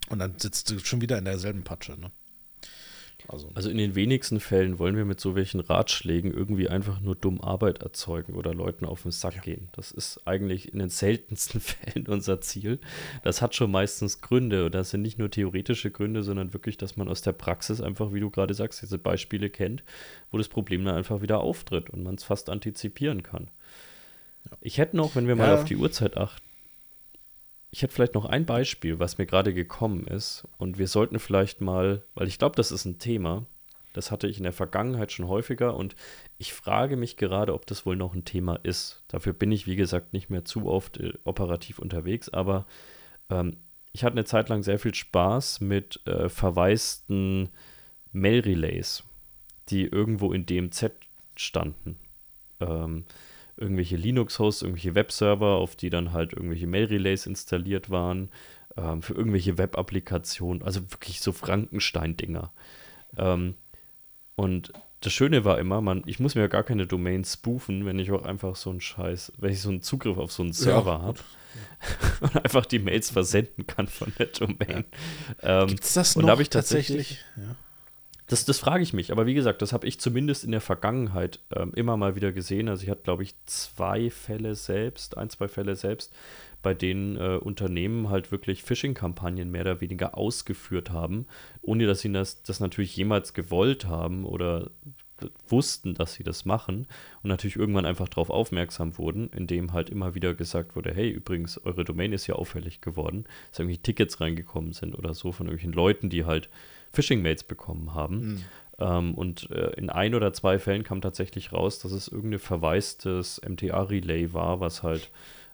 [0.10, 2.12] Und dann sitzt du schon wieder in derselben Patsche, ne?
[3.28, 3.50] Also.
[3.54, 7.42] also in den wenigsten Fällen wollen wir mit so welchen Ratschlägen irgendwie einfach nur dumm
[7.42, 9.42] Arbeit erzeugen oder Leuten auf den Sack ja.
[9.42, 9.70] gehen.
[9.74, 12.80] Das ist eigentlich in den seltensten Fällen unser Ziel.
[13.24, 16.98] Das hat schon meistens Gründe und das sind nicht nur theoretische Gründe, sondern wirklich, dass
[16.98, 19.84] man aus der Praxis einfach, wie du gerade sagst, diese Beispiele kennt,
[20.32, 23.50] wo das Problem dann einfach wieder auftritt und man es fast antizipieren kann.
[24.46, 24.58] Ja.
[24.62, 26.43] Ich hätte noch, wenn wir mal auf die Uhrzeit achten,
[27.74, 30.48] ich hätte vielleicht noch ein Beispiel, was mir gerade gekommen ist.
[30.60, 33.48] Und wir sollten vielleicht mal, weil ich glaube, das ist ein Thema,
[33.94, 35.96] das hatte ich in der Vergangenheit schon häufiger und
[36.38, 39.04] ich frage mich gerade, ob das wohl noch ein Thema ist.
[39.08, 42.68] Dafür bin ich, wie gesagt, nicht mehr zu oft äh, operativ unterwegs, aber
[43.32, 43.58] ähm,
[43.92, 47.50] ich hatte eine Zeit lang sehr viel Spaß mit äh, verwaisten
[48.12, 49.04] Mail-Relays,
[49.70, 50.92] die irgendwo in DMZ
[51.36, 51.98] standen.
[52.60, 53.06] Ähm,
[53.64, 58.30] irgendwelche Linux-Hosts, irgendwelche Webserver, auf die dann halt irgendwelche Mail-Relays installiert waren,
[58.78, 62.52] ähm, für irgendwelche Web-Applikationen, also wirklich so Frankenstein-Dinger.
[63.18, 63.56] Ähm,
[64.36, 68.00] und das Schöne war immer, man, ich muss mir ja gar keine Domain spoofen, wenn
[68.00, 70.94] ich auch einfach so einen Scheiß, wenn ich so einen Zugriff auf so einen Server
[70.94, 71.20] ja, habe
[72.22, 74.86] und einfach die Mails versenden kann von der Domain.
[75.42, 75.64] Ja.
[75.64, 77.20] Ähm, Gibt es das noch ich tatsächlich?
[77.20, 77.56] tatsächlich ja.
[78.34, 79.12] Das, das frage ich mich.
[79.12, 82.68] Aber wie gesagt, das habe ich zumindest in der Vergangenheit ähm, immer mal wieder gesehen.
[82.68, 86.12] Also ich hatte, glaube ich, zwei Fälle selbst, ein, zwei Fälle selbst,
[86.64, 91.28] bei denen äh, Unternehmen halt wirklich Phishing-Kampagnen mehr oder weniger ausgeführt haben,
[91.62, 94.72] ohne dass sie das, das natürlich jemals gewollt haben oder
[95.48, 96.88] wussten, dass sie das machen
[97.22, 101.64] und natürlich irgendwann einfach darauf aufmerksam wurden, indem halt immer wieder gesagt wurde, hey, übrigens,
[101.64, 105.74] eure Domain ist ja auffällig geworden, dass irgendwie Tickets reingekommen sind oder so von irgendwelchen
[105.74, 106.50] Leuten, die halt
[106.94, 108.16] Phishing-Mails bekommen haben.
[108.16, 108.44] Mhm.
[108.80, 113.42] Ähm, und äh, in ein oder zwei Fällen kam tatsächlich raus, dass es irgendein verwaistes
[113.48, 115.12] MTA-Relay war, was halt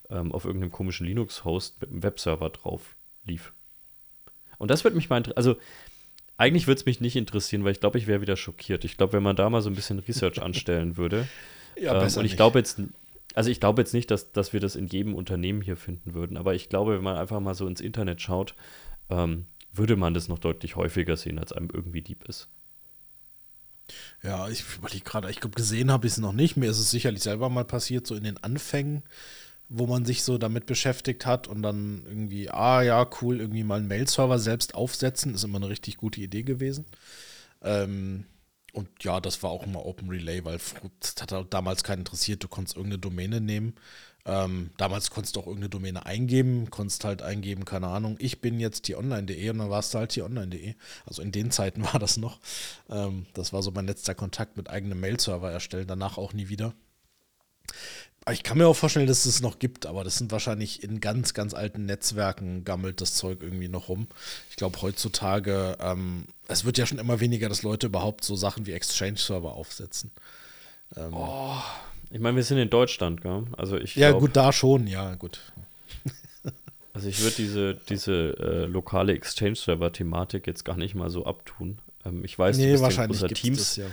[0.09, 3.53] ähm, auf irgendeinem komischen Linux-Host mit einem Webserver drauf lief.
[4.57, 5.37] Und das würde mich mal interessieren.
[5.37, 5.55] Also,
[6.37, 8.85] eigentlich würde es mich nicht interessieren, weil ich glaube, ich wäre wieder schockiert.
[8.85, 11.27] Ich glaube, wenn man da mal so ein bisschen Research anstellen würde.
[11.77, 12.81] ja, ähm, besser und ich glaube jetzt,
[13.35, 16.37] also ich glaube jetzt nicht, dass, dass wir das in jedem Unternehmen hier finden würden,
[16.37, 18.55] aber ich glaube, wenn man einfach mal so ins Internet schaut,
[19.09, 22.47] ähm, würde man das noch deutlich häufiger sehen, als einem irgendwie Dieb ist.
[24.21, 26.57] Ja, ich überlege gerade, ich glaube, gesehen habe ich es noch nicht.
[26.57, 29.03] Mir ist es sicherlich selber mal passiert, so in den Anfängen,
[29.67, 33.79] wo man sich so damit beschäftigt hat und dann irgendwie, ah ja, cool, irgendwie mal
[33.79, 36.85] einen Mail-Server selbst aufsetzen, ist immer eine richtig gute Idee gewesen.
[37.61, 38.25] Ähm,
[38.73, 40.59] und ja, das war auch immer Open Relay, weil
[40.99, 42.43] das hat damals keinen interessiert.
[42.43, 43.73] Du konntest irgendeine Domäne nehmen
[44.29, 48.59] ähm, damals konntest du auch irgendeine Domäne eingeben, konntest halt eingeben, keine Ahnung, ich bin
[48.59, 50.75] jetzt die online.de und dann warst du halt die online.de.
[51.07, 52.39] Also in den Zeiten war das noch.
[52.89, 56.75] Ähm, das war so mein letzter Kontakt mit eigenem Mail-Server erstellen, danach auch nie wieder.
[58.31, 61.33] Ich kann mir auch vorstellen, dass es noch gibt, aber das sind wahrscheinlich in ganz,
[61.33, 64.07] ganz alten Netzwerken gammelt das Zeug irgendwie noch rum.
[64.51, 68.67] Ich glaube, heutzutage, ähm, es wird ja schon immer weniger, dass Leute überhaupt so Sachen
[68.67, 70.11] wie Exchange-Server aufsetzen.
[70.95, 71.61] Ähm, oh,
[72.11, 73.45] ich meine, wir sind in Deutschland, gell?
[73.57, 75.51] Also ich ja, glaub, gut, da schon, ja, gut.
[76.93, 81.79] also ich würde diese, diese äh, lokale Exchange-Server-Thematik jetzt gar nicht mal so abtun.
[82.05, 83.57] Ähm, ich weiß, nee, du bist ein großer Teams.
[83.57, 83.85] Das, ja.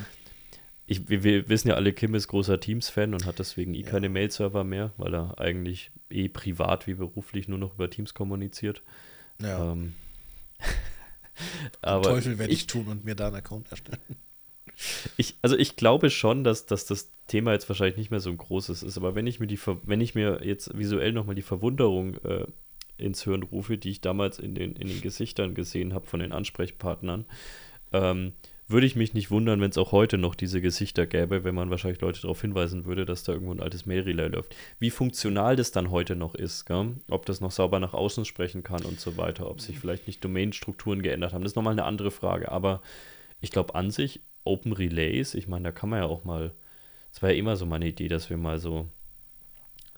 [0.87, 3.91] ich, wir, wir, wissen ja alle, Kim ist großer Teams-Fan und hat deswegen eh ja.
[3.91, 8.83] keine Mail-Server mehr, weil er eigentlich eh privat wie beruflich nur noch über Teams kommuniziert.
[9.43, 9.73] Ja.
[9.73, 9.95] Ähm,
[11.83, 14.01] aber Teufel werde ich, ich tun und mir da einen Account erstellen.
[15.17, 18.37] Ich, also ich glaube schon, dass, dass das Thema jetzt wahrscheinlich nicht mehr so ein
[18.37, 22.15] großes ist, aber wenn ich mir die wenn ich mir jetzt visuell nochmal die Verwunderung
[22.25, 22.47] äh,
[22.99, 26.33] ins Hirn rufe, die ich damals in den, in den Gesichtern gesehen habe von den
[26.33, 27.27] Ansprechpartnern,
[27.93, 28.33] ähm,
[28.69, 31.71] würde ich mich nicht wundern, wenn es auch heute noch diese Gesichter gäbe, wenn man
[31.71, 34.57] wahrscheinlich Leute darauf hinweisen würde, dass da irgendwo ein altes Mail-Relay läuft.
[34.81, 36.95] Wie funktional das dann heute noch ist, gell?
[37.09, 40.25] ob das noch sauber nach außen sprechen kann und so weiter, ob sich vielleicht nicht
[40.25, 42.51] Domain-Strukturen geändert haben, das ist nochmal eine andere Frage.
[42.51, 42.83] Aber
[43.41, 46.53] ich glaube an sich, Open Relays, ich meine, da kann man ja auch mal,
[47.13, 48.87] das war ja immer so meine Idee, dass wir mal so,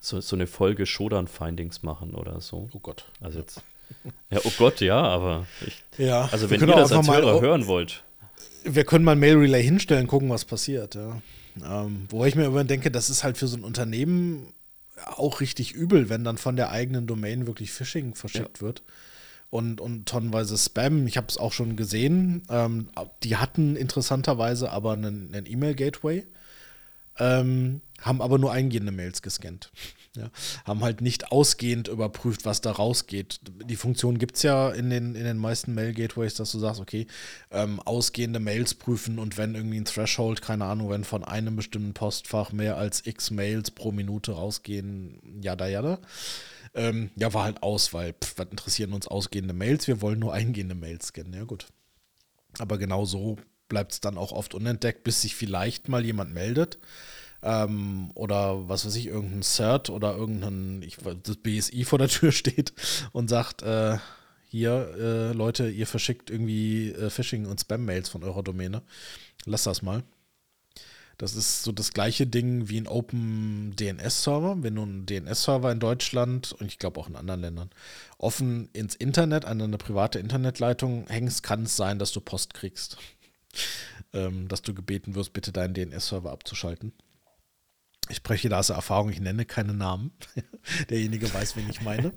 [0.01, 2.68] so, so eine Folge Shodan-Findings machen oder so.
[2.72, 3.05] Oh Gott.
[3.20, 3.62] Also jetzt.
[4.30, 7.07] Ja, oh Gott, ja, aber ich, Ja, also wir wenn können ihr auch das als
[7.07, 8.05] mal- Hörer hören wollt,
[8.64, 10.94] Wir können mal ein Mail Relay hinstellen, gucken, was passiert.
[10.94, 11.20] Ja.
[11.64, 14.53] Ähm, wobei ich mir immer denke, das ist halt für so ein Unternehmen
[15.16, 18.82] auch richtig übel, wenn dann von der eigenen Domain wirklich Phishing verschickt wird.
[19.51, 21.07] Und, und tonnenweise Spam.
[21.07, 22.42] Ich habe es auch schon gesehen.
[22.51, 22.90] Ähm,
[23.22, 26.26] die hatten interessanterweise aber einen, einen E-Mail-Gateway,
[27.18, 29.70] ähm, haben aber nur eingehende Mails gescannt.
[30.16, 30.30] Ja,
[30.64, 33.40] haben halt nicht ausgehend überprüft, was da rausgeht.
[33.64, 37.07] Die Funktion gibt es ja in den, in den meisten Mail-Gateways, dass du sagst, okay,
[37.53, 41.92] ähm, ausgehende Mails prüfen und wenn irgendwie ein Threshold, keine Ahnung, wenn von einem bestimmten
[41.92, 45.99] Postfach mehr als x Mails pro Minute rausgehen, jada jada.
[46.74, 49.86] Ähm, ja, war halt aus, weil, pff, was interessieren uns ausgehende Mails?
[49.86, 51.34] Wir wollen nur eingehende Mails scannen.
[51.34, 51.66] Ja, gut.
[52.58, 53.36] Aber genau so
[53.68, 56.78] bleibt es dann auch oft unentdeckt, bis sich vielleicht mal jemand meldet.
[57.42, 62.32] Ähm, oder was weiß ich, irgendein CERT oder irgendein, ich, das BSI vor der Tür
[62.32, 62.72] steht
[63.12, 63.98] und sagt, äh,
[64.48, 68.82] hier, äh, Leute, ihr verschickt irgendwie äh, Phishing- und Spam-Mails von eurer Domäne.
[69.44, 70.02] Lass das mal.
[71.18, 74.56] Das ist so das gleiche Ding wie ein Open DNS-Server.
[74.62, 77.70] Wenn du einen DNS-Server in Deutschland und ich glaube auch in anderen Ländern
[78.18, 82.98] offen ins Internet, an eine private Internetleitung hängst, kann es sein, dass du Post kriegst.
[84.14, 86.92] ähm, dass du gebeten wirst, bitte deinen DNS-Server abzuschalten.
[88.08, 90.12] Ich spreche da aus der Erfahrung, ich nenne keine Namen.
[90.90, 92.12] Derjenige weiß, wen ich meine.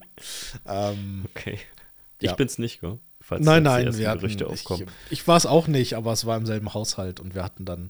[0.65, 1.59] ähm, okay.
[2.19, 2.35] Ich Ja.
[2.35, 2.99] bin's nicht, gell?
[3.19, 4.87] Falls nein, nein, wir hatten, Gerüchte ich, aufkommen.
[5.09, 7.89] ich war es auch nicht, aber es war im selben Haushalt und wir hatten dann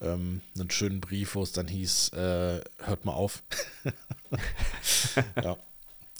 [0.00, 3.42] ähm, einen schönen Brief, wo es dann hieß, äh, hört mal auf.
[5.42, 5.56] ja.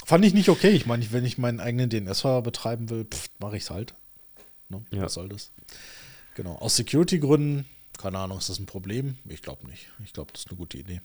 [0.04, 0.70] Fand ich nicht okay.
[0.70, 3.06] Ich meine, wenn ich meinen eigenen DNS-Server betreiben will,
[3.38, 3.94] mache ich es halt.
[4.68, 4.84] Ne?
[4.90, 5.02] Ja.
[5.02, 5.52] Was soll das?
[6.34, 6.56] Genau.
[6.56, 7.66] Aus Security-Gründen,
[7.98, 9.18] keine Ahnung, ist das ein Problem?
[9.26, 9.90] Ich glaube nicht.
[10.04, 11.00] Ich glaube, das ist eine gute Idee.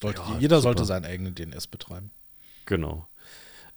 [0.00, 0.62] Sollte, Ja, jeder super.
[0.62, 2.10] sollte seinen eigenen DNS betreiben.
[2.66, 3.08] Genau.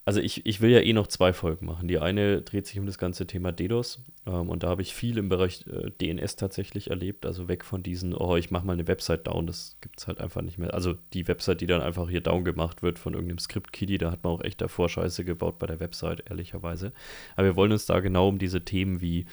[0.03, 1.87] Also ich, ich will ja eh noch zwei Folgen machen.
[1.87, 5.17] Die eine dreht sich um das ganze Thema DDoS ähm, und da habe ich viel
[5.19, 7.25] im Bereich äh, DNS tatsächlich erlebt.
[7.25, 10.19] Also weg von diesen, oh, ich mache mal eine Website down, das gibt es halt
[10.19, 10.73] einfach nicht mehr.
[10.73, 14.23] Also die Website, die dann einfach hier down gemacht wird von irgendeinem Script-Kiddie, da hat
[14.23, 16.93] man auch echt davor Scheiße gebaut bei der Website, ehrlicherweise.
[17.35, 19.25] Aber wir wollen uns da genau um diese Themen wie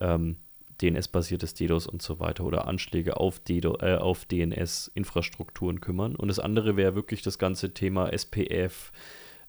[0.00, 0.36] ähm,
[0.82, 6.16] DNS-basiertes DDoS und so weiter oder Anschläge auf, äh, auf DNS-Infrastrukturen kümmern.
[6.16, 8.92] Und das andere wäre wirklich das ganze Thema SPF,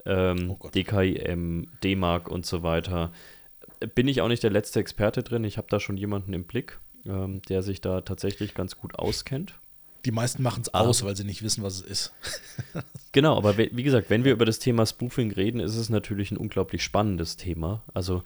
[0.08, 0.70] ähm, Oh.
[0.70, 3.12] DKIM, D-Mark und so weiter.
[3.94, 5.44] Bin ich auch nicht der letzte Experte drin.
[5.44, 9.60] Ich habe da schon jemanden im Blick, ähm, der sich da tatsächlich ganz gut auskennt.
[10.06, 12.14] Die meisten machen es aus, weil sie nicht wissen, was es ist.
[13.14, 16.38] Genau, aber wie gesagt, wenn wir über das Thema Spoofing reden, ist es natürlich ein
[16.38, 17.82] unglaublich spannendes Thema.
[17.92, 18.22] Also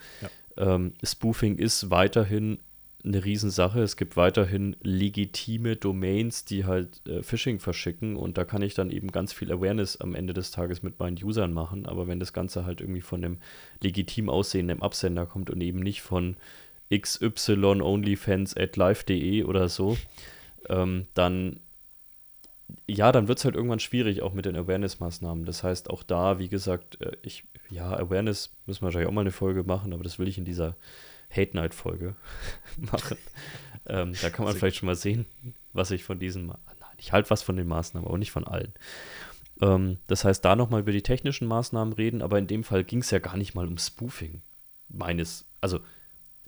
[0.57, 2.59] ähm, Spoofing ist weiterhin
[3.03, 3.81] eine Riesensache.
[3.81, 8.91] Es gibt weiterhin legitime Domains, die halt äh, Phishing verschicken und da kann ich dann
[8.91, 11.85] eben ganz viel Awareness am Ende des Tages mit meinen Usern machen.
[11.85, 13.37] Aber wenn das Ganze halt irgendwie von einem
[13.81, 16.35] legitim aussehenden Absender kommt und eben nicht von
[16.91, 17.31] xy
[17.63, 19.97] onlyfans at live.de oder so,
[20.69, 21.59] ähm, dann
[22.87, 25.45] ja, dann wird es halt irgendwann schwierig, auch mit den Awareness-Maßnahmen.
[25.45, 29.21] Das heißt, auch da, wie gesagt, äh, ich, ja, Awareness müssen wir wahrscheinlich auch mal
[29.21, 30.75] eine Folge machen, aber das will ich in dieser
[31.35, 32.15] Hate Night-Folge
[32.77, 33.17] machen.
[33.87, 35.25] ähm, da kann man vielleicht schon mal sehen,
[35.73, 38.45] was ich von diesen, Ma nein, ich halte was von den Maßnahmen, aber nicht von
[38.45, 38.73] allen.
[39.61, 42.99] Ähm, das heißt, da nochmal über die technischen Maßnahmen reden, aber in dem Fall ging
[42.99, 44.41] es ja gar nicht mal um Spoofing.
[44.87, 45.79] Meines, also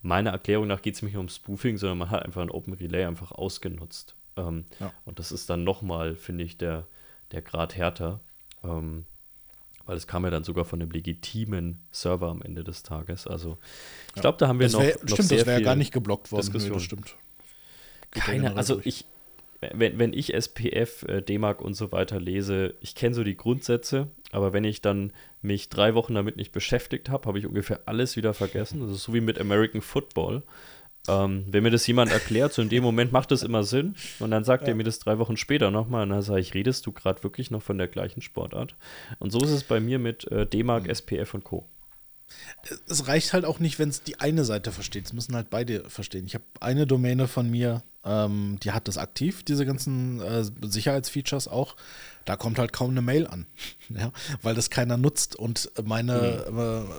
[0.01, 3.05] meiner Erklärung nach geht es nicht um Spoofing, sondern man hat einfach ein Open Relay
[3.05, 4.15] einfach ausgenutzt.
[4.35, 4.91] Ähm, Ja.
[5.05, 6.87] Und das ist dann nochmal, finde ich, der,
[7.31, 8.19] der Grad härter.
[8.63, 9.05] Ähm,
[9.85, 13.27] weil es kam ja dann sogar von einem legitimen Server am Ende des Tages.
[13.27, 13.57] Also
[14.15, 15.75] ich glaube, da haben wir Das noch, wär, noch stimmt, sehr das wäre viel gar
[15.75, 16.41] nicht geblockt worden.
[16.41, 16.73] Diskussion.
[16.73, 17.15] das stimmt.
[18.11, 18.85] Geht ja keine, generell also durch.
[18.85, 19.05] ich,
[19.73, 24.09] wenn, wenn ich SPF, äh, D-Mark und so weiter lese, ich kenne so die Grundsätze,
[24.31, 25.11] aber wenn ich dann
[25.41, 28.79] mich drei Wochen damit nicht beschäftigt habe, habe ich ungefähr alles wieder vergessen.
[28.81, 30.43] Das ist so wie mit American Football.
[31.07, 34.31] Ähm, wenn mir das jemand erklärt, so in dem Moment macht das immer Sinn und
[34.31, 36.93] dann sagt er mir das drei Wochen später nochmal und dann sage ich, redest du
[36.93, 38.75] gerade wirklich noch von der gleichen Sportart?
[39.19, 41.67] Und so ist es bei mir mit äh, D-Mark, SPF und Co.
[42.87, 45.05] es reicht halt auch nicht, wenn es die eine Seite versteht.
[45.05, 46.25] Es müssen halt beide verstehen.
[46.25, 51.49] Ich habe eine Domäne von mir, ähm, die hat das aktiv, diese ganzen äh, Sicherheitsfeatures
[51.49, 51.75] auch.
[52.25, 53.45] Da kommt halt kaum eine Mail an,
[53.89, 54.11] ja,
[54.41, 56.45] weil das keiner nutzt und meine,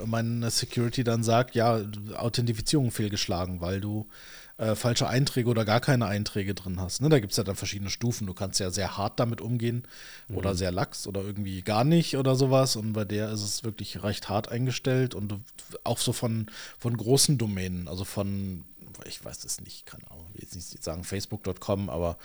[0.03, 1.81] äh, meine Security dann sagt, ja,
[2.17, 4.09] Authentifizierung fehlgeschlagen, weil du
[4.57, 7.01] äh, falsche Einträge oder gar keine Einträge drin hast.
[7.01, 7.09] Ne?
[7.09, 8.27] Da gibt es ja dann verschiedene Stufen.
[8.27, 9.83] Du kannst ja sehr hart damit umgehen
[10.29, 10.37] mhm.
[10.37, 12.77] oder sehr lax oder irgendwie gar nicht oder sowas.
[12.77, 15.41] Und bei der ist es wirklich recht hart eingestellt und
[15.83, 16.47] auch so von,
[16.79, 18.65] von großen Domänen, also von,
[19.07, 22.17] ich weiß es nicht, keine Ahnung, ich will jetzt nicht sagen facebook.com, aber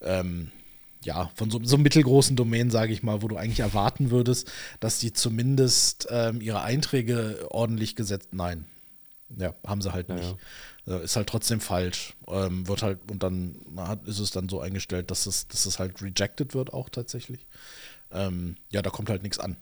[0.00, 0.50] ähm,
[1.04, 4.50] ja, von so, so einem mittelgroßen Domain, sage ich mal, wo du eigentlich erwarten würdest,
[4.80, 8.30] dass die zumindest ähm, ihre Einträge ordentlich gesetzt.
[8.32, 8.64] Nein.
[9.36, 10.36] Ja, haben sie halt nicht.
[10.86, 10.98] Ja, ja.
[10.98, 12.14] Ist halt trotzdem falsch.
[12.28, 15.78] Ähm, wird halt, und dann hat, ist es dann so eingestellt, dass es, dass es
[15.78, 17.46] halt rejected wird, auch tatsächlich.
[18.10, 19.56] Ähm, ja, da kommt halt nichts an.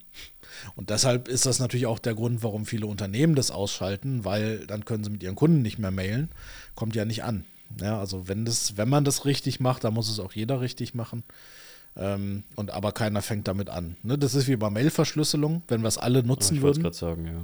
[0.75, 4.85] Und deshalb ist das natürlich auch der Grund, warum viele Unternehmen das ausschalten, weil dann
[4.85, 6.29] können sie mit ihren Kunden nicht mehr mailen.
[6.73, 7.43] Kommt ja nicht an.
[7.81, 10.93] Ja, also wenn das, wenn man das richtig macht, dann muss es auch jeder richtig
[10.93, 11.23] machen.
[11.95, 13.97] Ähm, und aber keiner fängt damit an.
[14.03, 16.85] Ne, das ist wie bei Mailverschlüsselung, wenn wir es alle nutzen ich würden.
[16.85, 17.43] Ich sagen, ja.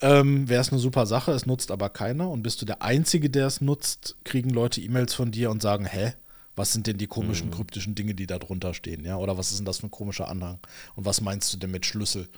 [0.00, 2.28] Ähm, Wäre es eine super Sache, es nutzt aber keiner.
[2.30, 5.84] Und bist du der Einzige, der es nutzt, kriegen Leute E-Mails von dir und sagen,
[5.84, 6.14] hä,
[6.56, 7.52] was sind denn die komischen, mhm.
[7.52, 9.16] kryptischen Dinge, die da drunter stehen, ja?
[9.16, 10.58] Oder was ist denn das für ein komischer Anhang?
[10.96, 12.28] Und was meinst du denn mit Schlüssel?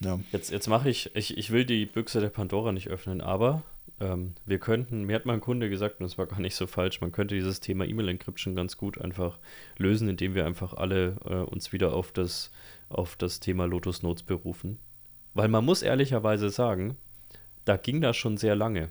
[0.00, 0.18] Ja.
[0.32, 3.62] Jetzt, jetzt mache ich, ich, ich will die Büchse der Pandora nicht öffnen, aber
[4.00, 6.66] ähm, wir könnten, mir hat mal ein Kunde gesagt, und das war gar nicht so
[6.66, 9.38] falsch, man könnte dieses Thema E-Mail-Encryption ganz gut einfach
[9.76, 12.50] lösen, indem wir einfach alle äh, uns wieder auf das,
[12.88, 14.78] auf das Thema Lotus Notes berufen.
[15.34, 16.96] Weil man muss ehrlicherweise sagen,
[17.64, 18.90] da ging das schon sehr lange.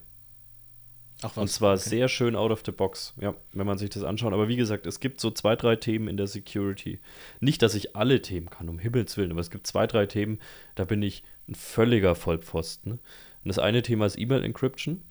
[1.22, 1.38] Ach, was?
[1.38, 1.90] Und zwar okay.
[1.90, 4.34] sehr schön out of the box, ja, wenn man sich das anschaut.
[4.34, 7.00] Aber wie gesagt, es gibt so zwei, drei Themen in der Security.
[7.40, 10.40] Nicht, dass ich alle Themen kann, um Himmels Willen, aber es gibt zwei, drei Themen,
[10.76, 13.00] da bin ich ein völliger Vollpfosten.
[13.48, 15.02] Und das eine Thema ist E-Mail-Encryption.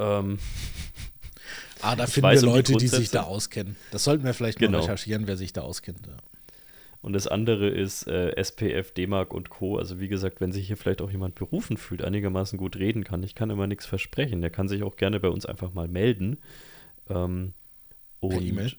[0.00, 0.40] Ähm,
[1.80, 3.76] ah, da finden wir Leute, die, die, sich da auskennen.
[3.92, 4.80] Das sollten wir vielleicht mal genau.
[4.80, 6.04] recherchieren, wer sich da auskennt.
[6.04, 6.16] Ja.
[7.00, 9.78] Und das andere ist äh, SPF, D-Mark und Co.
[9.78, 13.22] Also wie gesagt, wenn sich hier vielleicht auch jemand berufen fühlt, einigermaßen gut reden kann,
[13.22, 14.40] ich kann immer nichts versprechen.
[14.40, 16.38] Der kann sich auch gerne bei uns einfach mal melden.
[17.08, 17.54] Ähm,
[18.20, 18.72] per E-Mail?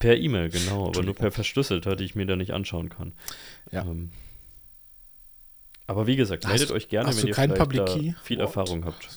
[0.00, 3.12] per E-Mail, genau, aber nur per verschlüsselter, die ich mir da nicht anschauen kann.
[3.70, 3.82] Ja.
[3.82, 4.10] Ähm,
[5.90, 7.90] aber wie gesagt, meldet hast, euch gerne, wenn ihr vielleicht
[8.22, 8.46] viel What?
[8.46, 9.08] Erfahrung habt.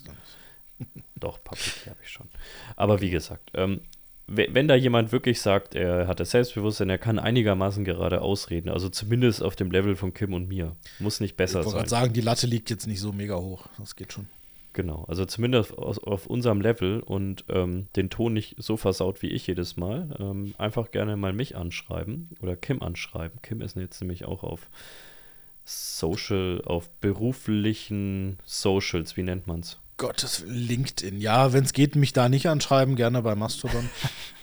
[1.15, 2.27] Doch, Public Key habe ich schon.
[2.75, 3.81] Aber wie gesagt, ähm,
[4.25, 8.89] wenn da jemand wirklich sagt, er hat das Selbstbewusstsein, er kann einigermaßen gerade ausreden, also
[8.89, 11.73] zumindest auf dem Level von Kim und mir, muss nicht besser ich sein.
[11.73, 14.27] Ich wollte sagen, die Latte liegt jetzt nicht so mega hoch, das geht schon.
[14.71, 19.27] Genau, also zumindest auf, auf unserem Level und ähm, den Ton nicht so versaut wie
[19.27, 23.39] ich jedes Mal, ähm, einfach gerne mal mich anschreiben oder Kim anschreiben.
[23.43, 24.69] Kim ist jetzt nämlich auch auf
[25.65, 29.79] Social, auf beruflichen Socials, wie nennt man es?
[29.97, 31.19] Gottes LinkedIn.
[31.19, 33.89] Ja, wenn es geht, mich da nicht anschreiben, gerne bei Mastodon.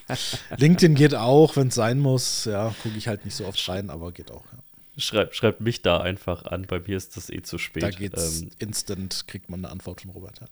[0.57, 2.45] LinkedIn geht auch, wenn es sein muss.
[2.45, 4.45] Ja, gucke ich halt nicht so oft rein, aber geht auch.
[4.51, 4.59] Ja.
[4.97, 7.83] Schreibt schreib mich da einfach an, bei mir ist das eh zu spät.
[7.83, 10.41] Da geht's ähm, instant, kriegt man eine Antwort von Robert.
[10.41, 10.47] Ja.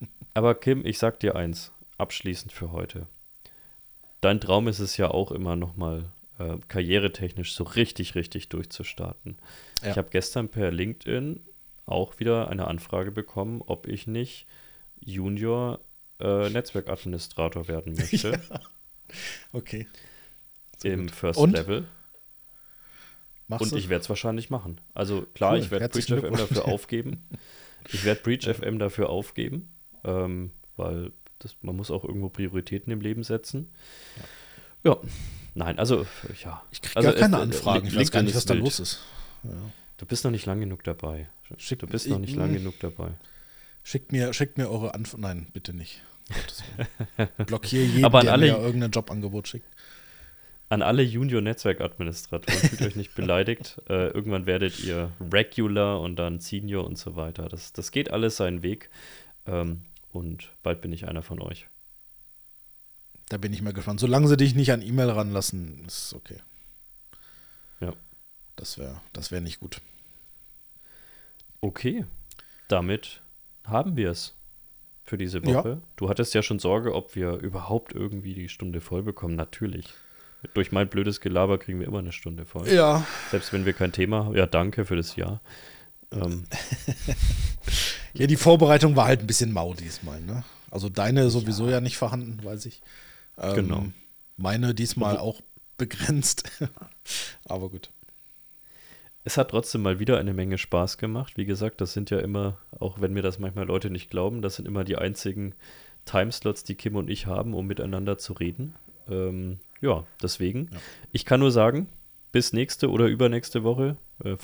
[0.34, 3.06] Aber Kim, ich sag dir eins, abschließend für heute.
[4.20, 9.36] Dein Traum ist es ja auch immer nochmal äh, karrieretechnisch so richtig, richtig durchzustarten.
[9.82, 9.90] Ja.
[9.90, 11.40] Ich habe gestern per LinkedIn
[11.86, 14.46] auch wieder eine Anfrage bekommen, ob ich nicht
[15.00, 15.80] Junior
[16.18, 18.30] äh, Netzwerkadministrator werden möchte.
[18.30, 18.60] Ja.
[19.52, 19.86] Okay.
[20.78, 21.10] Sehr Im gut.
[21.10, 21.52] First Und?
[21.52, 21.84] Level.
[23.48, 24.80] Machst Und ich werde es wahrscheinlich machen.
[24.94, 25.58] Also klar, cool.
[25.58, 27.28] ich werde Breach FM dafür aufgeben.
[27.92, 29.72] Ich werde Breach FM dafür aufgeben,
[30.04, 33.72] ähm, weil das, man muss auch irgendwo Prioritäten im Leben setzen.
[34.84, 34.98] Ja.
[35.60, 36.06] Nein, also
[36.42, 36.62] ja.
[36.70, 37.86] Ich kriege also, gar keine Anfragen.
[37.86, 39.00] Ich weiß gar nicht, was da los ist.
[39.44, 39.50] Ja.
[39.98, 41.28] Du bist noch nicht lang genug dabei.
[41.58, 43.10] Schick, du bist noch nicht lang genug dabei.
[43.82, 45.22] Schickt mir, schickt mir eure Anfragen.
[45.22, 46.00] Nein, bitte nicht.
[47.46, 49.66] Blockiere jeden, Aber an der alle, mir irgendein Jobangebot schickt.
[50.68, 53.80] An alle Junior-Netzwerkadministratoren, fühlt euch nicht beleidigt.
[53.88, 57.48] Äh, irgendwann werdet ihr Regular und dann Senior und so weiter.
[57.48, 58.90] Das, das geht alles seinen Weg.
[59.46, 59.82] Ähm,
[60.12, 61.66] und bald bin ich einer von euch.
[63.30, 64.00] Da bin ich mal gespannt.
[64.00, 66.38] Solange sie dich nicht an E-Mail ranlassen, ist okay.
[67.80, 67.92] Ja.
[68.56, 69.80] Das wäre das wär nicht gut.
[71.60, 72.04] Okay,
[72.66, 73.22] damit
[73.64, 74.34] haben wir es
[75.04, 75.68] für diese Woche.
[75.68, 75.80] Ja.
[75.94, 79.36] Du hattest ja schon Sorge, ob wir überhaupt irgendwie die Stunde voll bekommen.
[79.36, 79.86] Natürlich.
[80.54, 82.68] Durch mein blödes Gelaber kriegen wir immer eine Stunde voll.
[82.68, 83.06] Ja.
[83.30, 84.36] Selbst wenn wir kein Thema haben.
[84.36, 85.40] Ja, danke für das Jahr.
[86.10, 86.46] Ähm.
[88.14, 90.20] ja, die Vorbereitung war halt ein bisschen mau diesmal.
[90.20, 90.42] Ne?
[90.68, 92.82] Also deine sowieso ja, ja nicht vorhanden, weiß ich.
[93.38, 93.86] Ähm, genau.
[94.36, 95.40] Meine diesmal auch
[95.76, 96.50] begrenzt.
[97.44, 97.90] Aber gut
[99.24, 101.36] es hat trotzdem mal wieder eine Menge Spaß gemacht.
[101.36, 104.56] Wie gesagt, das sind ja immer, auch wenn mir das manchmal Leute nicht glauben, das
[104.56, 105.54] sind immer die einzigen
[106.06, 108.74] Timeslots, die Kim und ich haben, um miteinander zu reden.
[109.08, 110.70] Ähm, ja, deswegen.
[110.72, 110.78] Ja.
[111.12, 111.88] Ich kann nur sagen,
[112.32, 113.96] bis nächste oder übernächste Woche.
[114.24, 114.36] äh,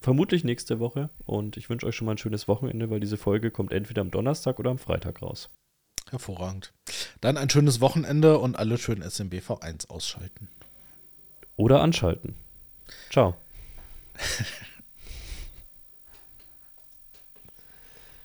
[0.00, 1.10] vermutlich nächste Woche.
[1.24, 4.10] Und ich wünsche euch schon mal ein schönes Wochenende, weil diese Folge kommt entweder am
[4.10, 5.50] Donnerstag oder am Freitag raus.
[6.10, 6.72] Hervorragend.
[7.20, 10.48] Dann ein schönes Wochenende und alle schön SMBV1 ausschalten.
[11.56, 12.34] Oder anschalten.
[13.10, 13.36] Ciao.